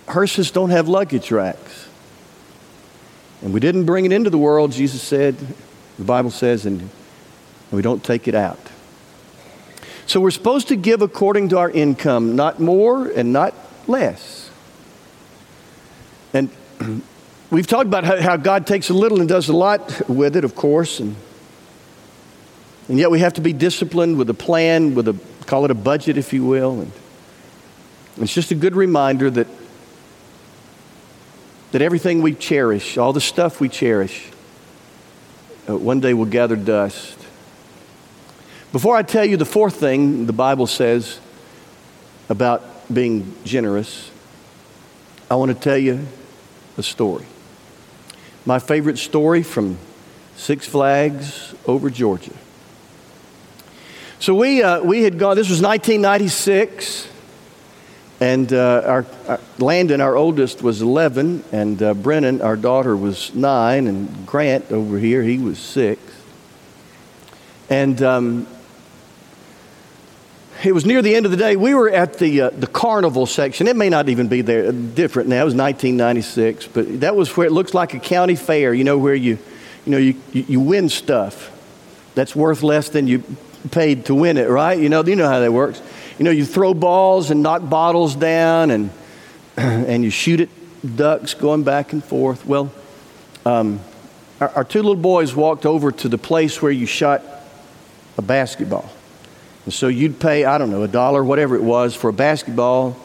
hearses 0.07 0.53
don't 0.53 0.71
have 0.71 0.89
luggage 0.89 1.33
racks. 1.33 1.89
And 3.43 3.53
we 3.53 3.59
didn't 3.59 3.85
bring 3.85 4.05
it 4.05 4.13
into 4.13 4.31
the 4.31 4.39
world, 4.39 4.73
Jesus 4.73 5.03
said, 5.03 5.37
the 5.99 6.05
Bible 6.05 6.31
says, 6.31 6.65
and 6.65 6.89
we 7.73 7.83
don't 7.83 8.03
take 8.03 8.29
it 8.29 8.35
out. 8.35 8.59
So 10.07 10.21
we're 10.21 10.31
supposed 10.31 10.69
to 10.69 10.77
give 10.77 11.03
according 11.03 11.49
to 11.49 11.59
our 11.59 11.71
income, 11.71 12.37
not 12.37 12.61
more 12.61 13.09
and 13.09 13.33
not 13.33 13.55
less. 13.89 14.51
And 16.33 16.49
we've 17.51 17.67
talked 17.67 17.87
about 17.87 18.05
how, 18.05 18.37
God 18.37 18.67
takes 18.67 18.89
a 18.89 18.95
little 18.95 19.21
and 19.21 19.29
does 19.29 19.49
a 19.49 19.57
lot 19.57 20.09
with 20.09 20.37
it, 20.37 20.45
of 20.45 20.55
course. 20.55 21.01
And, 21.01 21.17
and 22.89 22.99
yet 22.99 23.11
we 23.11 23.19
have 23.19 23.35
to 23.35 23.41
be 23.41 23.53
disciplined 23.53 24.17
with 24.17 24.31
a 24.31 24.35
plan, 24.35 24.95
with 24.95 25.09
a, 25.09 25.19
call 25.47 25.65
it 25.65 25.73
a 25.73 25.75
budget, 25.75 26.17
if 26.17 26.33
you 26.33 26.45
will. 26.45 26.81
And 26.81 26.93
it's 28.19 28.33
just 28.33 28.53
a 28.53 28.55
good 28.55 28.77
reminder 28.77 29.29
that, 29.29 29.49
that 31.73 31.83
everything 31.83 32.23
we 32.23 32.35
cherish, 32.35 32.97
all 32.97 33.13
the 33.13 33.21
stuff 33.21 33.61
we 33.61 33.69
cherish, 33.69 34.31
uh, 35.69 35.77
one 35.77 35.99
day 35.99 36.15
will 36.15 36.27
gather 36.27 36.55
dust. 36.55 37.26
Before 38.73 38.97
I 38.97 39.03
tell 39.03 39.25
you 39.25 39.37
the 39.37 39.45
fourth 39.45 39.77
thing 39.77 40.27
the 40.27 40.33
Bible 40.33 40.67
says 40.67 41.21
about 42.29 42.93
being 42.93 43.35
generous, 43.45 44.11
I 45.31 45.37
want 45.37 45.53
to 45.53 45.59
tell 45.59 45.79
you 45.79 46.07
a 46.77 46.83
story. 46.83 47.25
My 48.45 48.59
favorite 48.59 48.99
story 48.99 49.43
from 49.45 49.79
Six 50.37 50.67
Flags 50.67 51.55
over 51.67 51.91
Georgia. 51.91 52.33
So 54.19 54.35
we, 54.35 54.63
uh, 54.63 54.83
we 54.83 55.03
had 55.03 55.19
gone, 55.19 55.37
this 55.37 55.49
was 55.49 55.63
1996, 55.63 57.09
and 58.21 58.53
uh, 58.53 58.83
our, 58.85 59.07
our, 59.29 59.41
Landon, 59.59 60.01
our 60.01 60.17
oldest, 60.17 60.61
was 60.61 60.83
11, 60.83 61.45
and 61.53 61.83
uh, 61.83 61.95
Brennan, 61.95 62.43
our 62.43 62.57
daughter, 62.57 62.97
was 62.97 63.35
9, 63.35 63.87
and 63.87 64.27
Grant 64.27 64.73
over 64.73 64.99
here, 64.99 65.23
he 65.23 65.39
was 65.39 65.59
6. 65.59 66.01
And 67.69 68.01
um, 68.03 68.47
it 70.65 70.73
was 70.73 70.87
near 70.87 71.03
the 71.03 71.15
end 71.15 71.27
of 71.27 71.33
the 71.33 71.37
day. 71.37 71.57
We 71.57 71.75
were 71.75 71.91
at 71.91 72.19
the, 72.19 72.43
uh, 72.43 72.51
the 72.51 72.67
carnival 72.67 73.27
section. 73.27 73.67
It 73.67 73.77
may 73.77 73.89
not 73.89 74.09
even 74.09 74.29
be 74.29 74.43
there, 74.43 74.73
different 74.73 75.29
now. 75.29 75.43
It 75.43 75.45
was 75.45 75.55
1996, 75.55 76.69
but 76.69 77.01
that 77.01 77.15
was 77.15 77.37
where 77.37 77.47
it 77.47 77.53
looks 77.53 77.75
like 77.75 77.95
a 77.95 77.99
county 77.99 78.37
fair, 78.37 78.73
you 78.73 78.85
know, 78.85 78.97
where 78.97 79.15
you, 79.15 79.39
you, 79.85 79.93
know, 79.93 79.99
you, 79.99 80.15
you 80.33 80.61
win 80.61 80.89
stuff 80.89 81.53
that's 82.15 82.35
worth 82.35 82.63
less 82.63 82.89
than 82.89 83.07
you 83.07 83.23
paid 83.71 84.07
to 84.07 84.15
win 84.15 84.39
it, 84.39 84.49
right? 84.49 84.79
You 84.79 84.89
know, 84.89 85.05
you 85.05 85.17
know 85.17 85.29
how 85.29 85.41
that 85.41 85.53
works. 85.53 85.83
You 86.19 86.25
know, 86.25 86.31
you 86.31 86.47
throw 86.47 86.73
balls 86.73 87.31
and 87.31 87.43
knock 87.43 87.69
bottles 87.69 88.15
down 88.15 88.71
and, 88.71 88.91
and 89.57 90.03
you 90.03 90.11
shoot 90.11 90.41
at 90.41 90.49
ducks 90.97 91.35
going 91.35 91.65
back 91.65 91.93
and 91.93 92.03
forth. 92.03 92.47
Well, 92.47 92.73
um, 93.45 93.81
our, 94.41 94.49
our 94.51 94.65
two 94.65 94.79
little 94.79 94.97
boys 94.97 95.35
walked 95.35 95.67
over 95.67 95.93
to 95.93 96.09
the 96.09 96.19
place 96.19 96.63
where 96.63 96.73
you 96.73 96.87
shot 96.87 97.23
a 98.17 98.23
basketball. 98.23 98.91
And 99.67 99.75
so 99.75 99.89
you'd 99.89 100.21
pay, 100.21 100.45
I 100.45 100.59
don't 100.59 100.71
know, 100.71 100.85
a 100.85 100.89
dollar, 100.89 101.23
whatever 101.23 101.57
it 101.57 101.63
was, 101.63 101.95
for 101.95 102.09
a 102.09 102.13
basketball, 102.13 102.97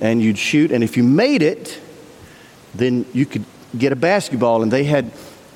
and 0.00 0.20
you'd 0.20 0.36
shoot. 0.36 0.72
And 0.72 0.82
if 0.82 0.96
you 0.96 1.04
made 1.04 1.42
it, 1.42 1.80
then 2.74 3.06
you 3.14 3.24
could 3.24 3.44
get 3.78 3.92
a 3.92 3.96
basketball. 3.96 4.62
And 4.62 4.70
they 4.70 4.82
had 4.82 5.12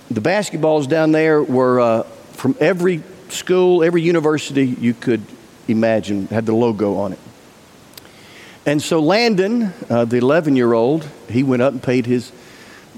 the 0.09 0.20
basketballs 0.20 0.88
down 0.88 1.11
there 1.11 1.42
were 1.42 1.80
uh, 1.80 2.02
from 2.32 2.56
every 2.61 3.02
school, 3.28 3.82
every 3.82 4.02
university 4.02 4.64
you 4.64 4.94
could 4.94 5.22
imagine, 5.66 6.28
had 6.28 6.46
the 6.46 6.54
logo 6.54 6.96
on 6.96 7.12
it. 7.12 7.18
And 8.64 8.80
so 8.80 9.00
Landon, 9.00 9.72
uh, 9.90 10.04
the 10.04 10.18
11 10.18 10.54
year 10.54 10.72
old, 10.72 11.09
he 11.28 11.42
went 11.42 11.62
up 11.62 11.72
and 11.72 11.82
paid 11.82 12.06
his 12.06 12.30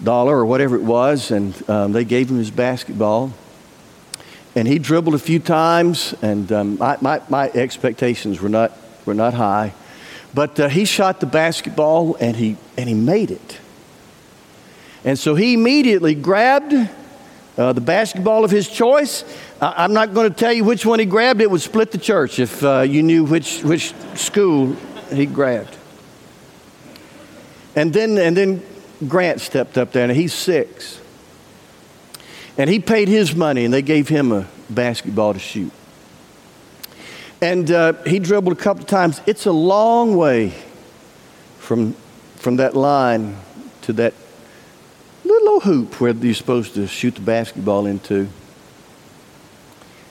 dollar 0.05 0.37
or 0.37 0.45
whatever 0.45 0.77
it 0.77 0.83
was, 0.83 1.31
and 1.31 1.71
um, 1.71 1.93
they 1.93 2.05
gave 2.05 2.31
him 2.31 2.37
his 2.37 2.51
basketball 2.51 3.33
and 4.59 4.67
he 4.67 4.81
dribbled 4.81 5.15
a 5.15 5.21
few 5.21 5.39
times, 5.39 6.17
and 6.21 6.51
um, 6.51 6.79
my, 6.79 6.99
my, 7.01 7.23
my, 7.29 7.49
expectations 7.51 8.41
were 8.41 8.49
not, 8.49 8.73
were 9.07 9.15
not 9.15 9.33
high. 9.33 9.73
But 10.35 10.59
uh, 10.59 10.69
he 10.69 10.85
shot 10.85 11.21
the 11.21 11.27
basketball, 11.27 12.17
and 12.17 12.37
he, 12.37 12.57
and 12.77 12.89
he 12.89 12.95
made 12.95 13.31
it. 13.31 13.61
And 15.05 15.17
so 15.17 15.37
he 15.37 15.55
immediately 15.55 16.17
grabbed 16.17 16.75
uh, 17.57 17.73
the 17.73 17.81
basketball 17.81 18.45
of 18.45 18.51
his 18.51 18.69
choice. 18.69 19.23
I, 19.61 19.85
am 19.85 19.93
not 19.93 20.13
going 20.13 20.29
to 20.29 20.37
tell 20.37 20.53
you 20.53 20.65
which 20.65 20.85
one 20.85 20.99
he 20.99 21.07
grabbed. 21.07 21.41
It 21.41 21.49
would 21.53 21.61
split 21.61 21.93
the 21.93 21.99
church 21.99 22.41
if 22.41 22.65
uh, 22.65 22.81
you 22.81 23.05
knew 23.05 23.23
which, 23.23 23.63
which 23.63 23.95
school 24.17 24.75
he 25.13 25.27
grabbed. 25.27 25.77
And 27.77 27.93
then, 27.93 28.19
and 28.19 28.37
then 28.37 28.63
Grant 29.07 29.41
stepped 29.41 29.79
up 29.79 29.93
there, 29.93 30.03
and 30.03 30.13
he's 30.13 30.35
six. 30.35 31.01
And 32.59 32.69
he 32.69 32.81
paid 32.81 33.07
his 33.07 33.37
money, 33.37 33.65
and 33.65 33.73
they 33.73 33.83
gave 33.83 34.09
him 34.09 34.33
a 34.33 34.49
basketball 34.69 35.33
to 35.33 35.39
shoot. 35.39 35.71
And 37.41 37.71
uh, 37.71 37.93
he 38.03 38.19
dribbled 38.19 38.53
a 38.53 38.61
couple 38.61 38.83
of 38.83 38.89
times. 38.89 39.21
It's 39.27 39.47
a 39.47 39.53
long 39.53 40.17
way 40.17 40.53
from, 41.59 41.93
from 42.35 42.57
that 42.57 42.75
line 42.75 43.37
to 43.83 43.93
that 43.93 44.13
little 45.25 45.61
hoop 45.61 46.01
where 46.01 46.13
you're 46.13 46.35
supposed 46.35 46.75
to 46.75 46.89
shoot 46.89 47.15
the 47.15 47.21
basketball 47.21 47.87
into. 47.87 48.29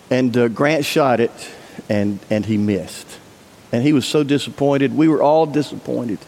And 0.10 0.36
uh, 0.38 0.48
Grant 0.48 0.86
shot 0.86 1.20
it, 1.20 1.52
and, 1.90 2.20
and 2.30 2.46
he 2.46 2.58
missed. 2.58 3.20
And 3.74 3.84
he 3.84 3.92
was 3.92 4.08
so 4.08 4.24
disappointed. 4.24 4.96
We 4.96 5.10
were 5.10 5.22
all 5.22 5.46
disappointed. 5.46 6.20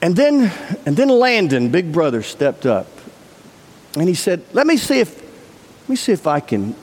And 0.00 0.16
then, 0.16 0.50
and 0.86 0.96
then 0.96 1.08
Landon, 1.08 1.68
big 1.68 1.92
brother, 1.92 2.22
stepped 2.22 2.64
up 2.64 2.86
and 3.94 4.08
he 4.08 4.14
said, 4.14 4.42
Let 4.52 4.66
me 4.66 4.76
see 4.76 5.00
if, 5.00 5.20
let 5.82 5.88
me 5.88 5.96
see 5.96 6.12
if 6.12 6.26
I 6.26 6.40
can 6.40 6.74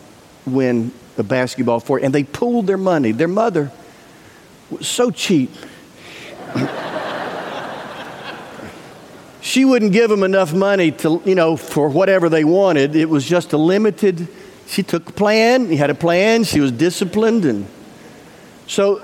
win 0.46 0.92
a 1.18 1.24
basketball 1.24 1.80
for 1.80 2.00
you. 2.00 2.06
And 2.06 2.14
they 2.14 2.24
pooled 2.24 2.68
their 2.68 2.78
money. 2.78 3.12
Their 3.12 3.28
mother 3.28 3.72
was 4.70 4.88
so 4.88 5.12
cheap. 5.12 5.52
she 9.42 9.66
wouldn't 9.66 9.92
give 9.92 10.10
them 10.10 10.24
enough 10.24 10.54
money 10.54 10.92
to, 10.92 11.22
you 11.26 11.36
know, 11.36 11.58
for 11.58 11.90
whatever 11.90 12.30
they 12.30 12.44
wanted. 12.44 12.96
It 12.96 13.10
was 13.10 13.26
just 13.26 13.54
a 13.54 13.58
limited, 13.58 14.28
she 14.68 14.84
took 14.84 15.10
a 15.10 15.14
plan, 15.14 15.70
he 15.70 15.78
had 15.78 15.90
a 15.90 15.96
plan, 15.96 16.44
she 16.44 16.60
was 16.60 16.72
disciplined. 16.72 17.46
And 17.46 17.66
so, 18.68 19.02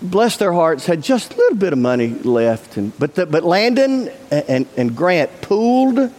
bless 0.00 0.36
their 0.36 0.52
hearts, 0.52 0.86
had 0.86 1.02
just 1.02 1.34
a 1.34 1.36
little 1.36 1.56
bit 1.56 1.72
of 1.72 1.78
money 1.78 2.08
left. 2.08 2.76
And, 2.76 2.98
but, 2.98 3.14
the, 3.14 3.26
but 3.26 3.44
Landon 3.44 4.10
and, 4.30 4.44
and, 4.48 4.66
and 4.76 4.96
Grant 4.96 5.42
pooled 5.42 6.12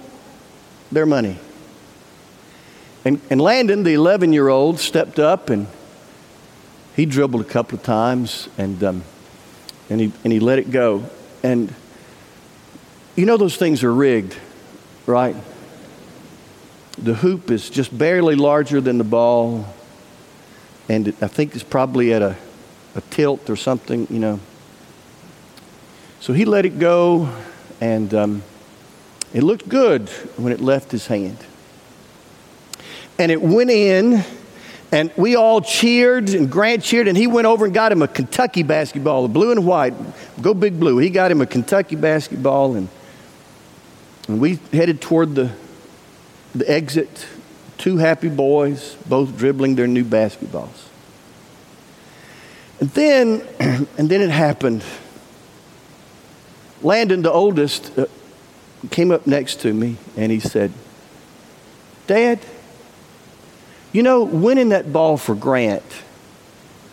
their 0.93 1.05
money. 1.05 1.39
And, 3.05 3.19
and 3.29 3.41
Landon, 3.41 3.83
the 3.83 3.93
11 3.93 4.33
year 4.33 4.47
old, 4.47 4.79
stepped 4.79 5.19
up 5.19 5.49
and 5.49 5.67
he 6.95 7.05
dribbled 7.05 7.41
a 7.41 7.45
couple 7.45 7.77
of 7.77 7.83
times 7.83 8.47
and, 8.57 8.83
um, 8.83 9.03
and, 9.89 9.99
he, 9.99 10.11
and 10.23 10.31
he 10.31 10.39
let 10.39 10.59
it 10.59 10.71
go. 10.71 11.03
And 11.41 11.73
you 13.15 13.25
know, 13.25 13.37
those 13.37 13.57
things 13.57 13.83
are 13.83 13.93
rigged, 13.93 14.35
right? 15.05 15.35
The 16.97 17.13
hoop 17.13 17.51
is 17.51 17.69
just 17.69 17.95
barely 17.95 18.35
larger 18.35 18.81
than 18.81 18.97
the 18.97 19.03
ball, 19.03 19.67
and 20.89 21.09
I 21.21 21.27
think 21.27 21.53
it's 21.53 21.63
probably 21.63 22.13
at 22.13 22.21
a, 22.21 22.35
a 22.95 23.01
tilt 23.01 23.49
or 23.49 23.55
something, 23.55 24.07
you 24.09 24.19
know. 24.19 24.39
So 26.21 26.33
he 26.33 26.45
let 26.45 26.65
it 26.65 26.79
go, 26.79 27.29
and 27.79 28.11
um, 28.13 28.43
it 29.33 29.41
looked 29.41 29.67
good 29.67 30.09
when 30.37 30.53
it 30.53 30.61
left 30.61 30.91
his 30.91 31.07
hand. 31.07 31.37
And 33.17 33.31
it 33.31 33.41
went 33.41 33.69
in, 33.69 34.23
and 34.91 35.11
we 35.17 35.35
all 35.35 35.59
cheered, 35.61 36.29
and 36.29 36.51
Grant 36.51 36.83
cheered, 36.83 37.07
and 37.07 37.17
he 37.17 37.25
went 37.25 37.47
over 37.47 37.65
and 37.65 37.73
got 37.73 37.91
him 37.91 38.01
a 38.03 38.07
Kentucky 38.07 38.61
basketball, 38.61 39.25
a 39.25 39.27
blue 39.27 39.51
and 39.51 39.65
white. 39.65 39.93
Go 40.41 40.53
Big 40.53 40.79
Blue. 40.79 40.99
He 40.99 41.09
got 41.09 41.31
him 41.31 41.41
a 41.41 41.47
Kentucky 41.47 41.95
basketball, 41.95 42.75
and, 42.75 42.87
and 44.27 44.39
we 44.39 44.59
headed 44.71 45.01
toward 45.01 45.33
the, 45.33 45.51
the 46.53 46.69
exit. 46.69 47.27
Two 47.79 47.97
happy 47.97 48.29
boys, 48.29 48.95
both 49.07 49.35
dribbling 49.37 49.75
their 49.75 49.87
new 49.87 50.05
basketballs. 50.05 50.87
And 52.79 52.89
then, 52.91 53.47
and 53.97 54.09
then 54.09 54.21
it 54.21 54.29
happened. 54.29 54.83
Landon, 56.83 57.21
the 57.21 57.31
oldest, 57.31 57.97
uh, 57.97 58.05
came 58.91 59.11
up 59.11 59.25
next 59.27 59.61
to 59.61 59.73
me 59.73 59.97
and 60.17 60.31
he 60.31 60.39
said, 60.39 60.71
Dad, 62.07 62.39
you 63.91 64.03
know, 64.03 64.23
winning 64.23 64.69
that 64.69 64.91
ball 64.91 65.17
for 65.17 65.35
Grant 65.35 65.83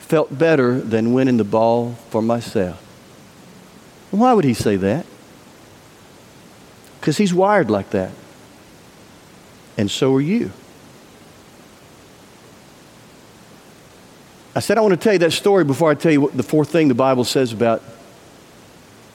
felt 0.01 0.37
better 0.37 0.81
than 0.81 1.13
winning 1.13 1.37
the 1.37 1.45
ball 1.45 1.95
for 2.11 2.21
myself. 2.21 2.81
Why 4.11 4.33
would 4.33 4.45
he 4.45 4.55
say 4.55 4.77
that? 4.77 5.07
Because 7.01 7.17
he's 7.17 7.33
wired 7.33 7.71
like 7.71 7.91
that. 7.91 8.11
And 9.79 9.91
so 9.91 10.15
are 10.15 10.21
you. 10.21 10.51
I 14.55 14.61
said 14.61 14.77
I 14.79 14.81
want 14.81 14.93
to 14.93 14.97
tell 14.97 15.13
you 15.13 15.21
that 15.21 15.33
story 15.33 15.65
before 15.65 15.91
I 15.91 15.95
tell 15.95 16.13
you 16.13 16.21
what 16.21 16.37
the 16.37 16.43
fourth 16.43 16.71
thing 16.71 16.89
the 16.89 16.95
Bible 16.95 17.25
says 17.25 17.53
about, 17.53 17.83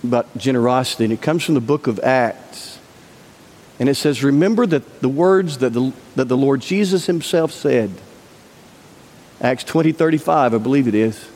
about 0.08 0.38
generosity. 0.38 1.06
And 1.06 1.14
it 1.14 1.22
comes 1.22 1.44
from 1.44 1.56
the 1.56 1.62
book 1.62 1.88
of 1.88 2.00
Acts. 2.00 2.80
And 3.80 3.90
it 3.90 3.96
says, 3.96 4.24
Remember 4.24 4.66
that 4.66 5.02
the 5.02 5.10
words 5.10 5.60
that 5.60 5.72
the, 5.72 5.92
that 6.16 6.26
the 6.26 6.38
Lord 6.38 6.62
Jesus 6.62 7.06
himself 7.06 7.52
said. 7.52 7.92
Acts 9.42 9.64
20, 9.66 9.92
35, 9.92 10.54
I 10.54 10.58
believe 10.58 10.88
it 10.88 10.96
is. 10.96 11.30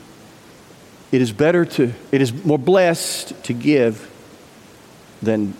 It 1.12 1.22
is 1.22 1.32
better 1.32 1.66
to, 1.66 1.94
it 2.12 2.22
is 2.22 2.34
more 2.46 2.60
blessed 2.60 3.44
to 3.46 3.54
give 3.54 4.10
than 5.22 5.54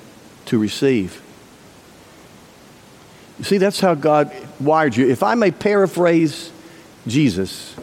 to 0.46 0.58
receive. 0.58 1.22
You 3.40 3.46
see, 3.46 3.58
that's 3.58 3.80
how 3.80 3.94
God 3.94 4.32
wired 4.60 4.96
you. 4.96 5.10
If 5.10 5.24
I 5.24 5.36
may 5.36 5.52
paraphrase 5.52 6.52
Jesus, 7.08 7.76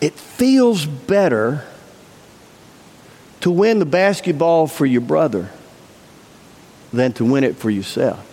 it 0.00 0.14
feels 0.14 0.86
better 0.86 1.64
to 3.42 3.50
win 3.50 3.78
the 3.78 3.86
basketball 3.86 4.66
for 4.66 4.86
your 4.86 5.00
brother 5.00 5.50
than 6.92 7.12
to 7.12 7.24
win 7.24 7.44
it 7.44 7.56
for 7.56 7.70
yourself. 7.70 8.24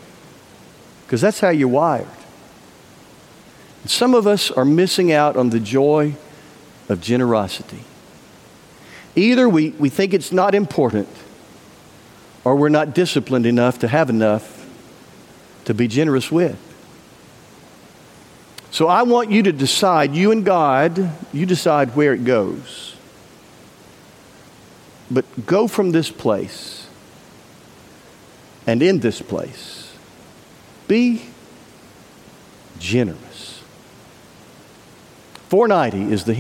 Because 1.05 1.19
that's 1.19 1.39
how 1.39 1.49
you're 1.49 1.67
wired. 1.67 2.07
Some 3.85 4.13
of 4.13 4.27
us 4.27 4.51
are 4.51 4.65
missing 4.65 5.11
out 5.11 5.35
on 5.35 5.49
the 5.49 5.59
joy 5.59 6.13
of 6.89 7.01
generosity. 7.01 7.79
Either 9.15 9.49
we, 9.49 9.71
we 9.71 9.89
think 9.89 10.13
it's 10.13 10.31
not 10.31 10.53
important, 10.53 11.09
or 12.43 12.55
we're 12.55 12.69
not 12.69 12.93
disciplined 12.93 13.47
enough 13.47 13.79
to 13.79 13.87
have 13.87 14.09
enough 14.09 14.67
to 15.65 15.73
be 15.73 15.87
generous 15.87 16.31
with. 16.31 16.57
So 18.69 18.87
I 18.87 19.01
want 19.01 19.31
you 19.31 19.41
to 19.43 19.51
decide, 19.51 20.13
you 20.13 20.31
and 20.31 20.45
God, 20.45 21.11
you 21.33 21.47
decide 21.47 21.95
where 21.95 22.13
it 22.13 22.23
goes. 22.23 22.95
But 25.11 25.45
go 25.45 25.67
from 25.67 25.91
this 25.91 26.11
place 26.11 26.87
and 28.67 28.83
in 28.83 28.99
this 28.99 29.21
place. 29.21 29.95
Be 30.87 31.23
generous. 32.77 33.63
490 35.49 36.13
is 36.13 36.25
the 36.25 36.33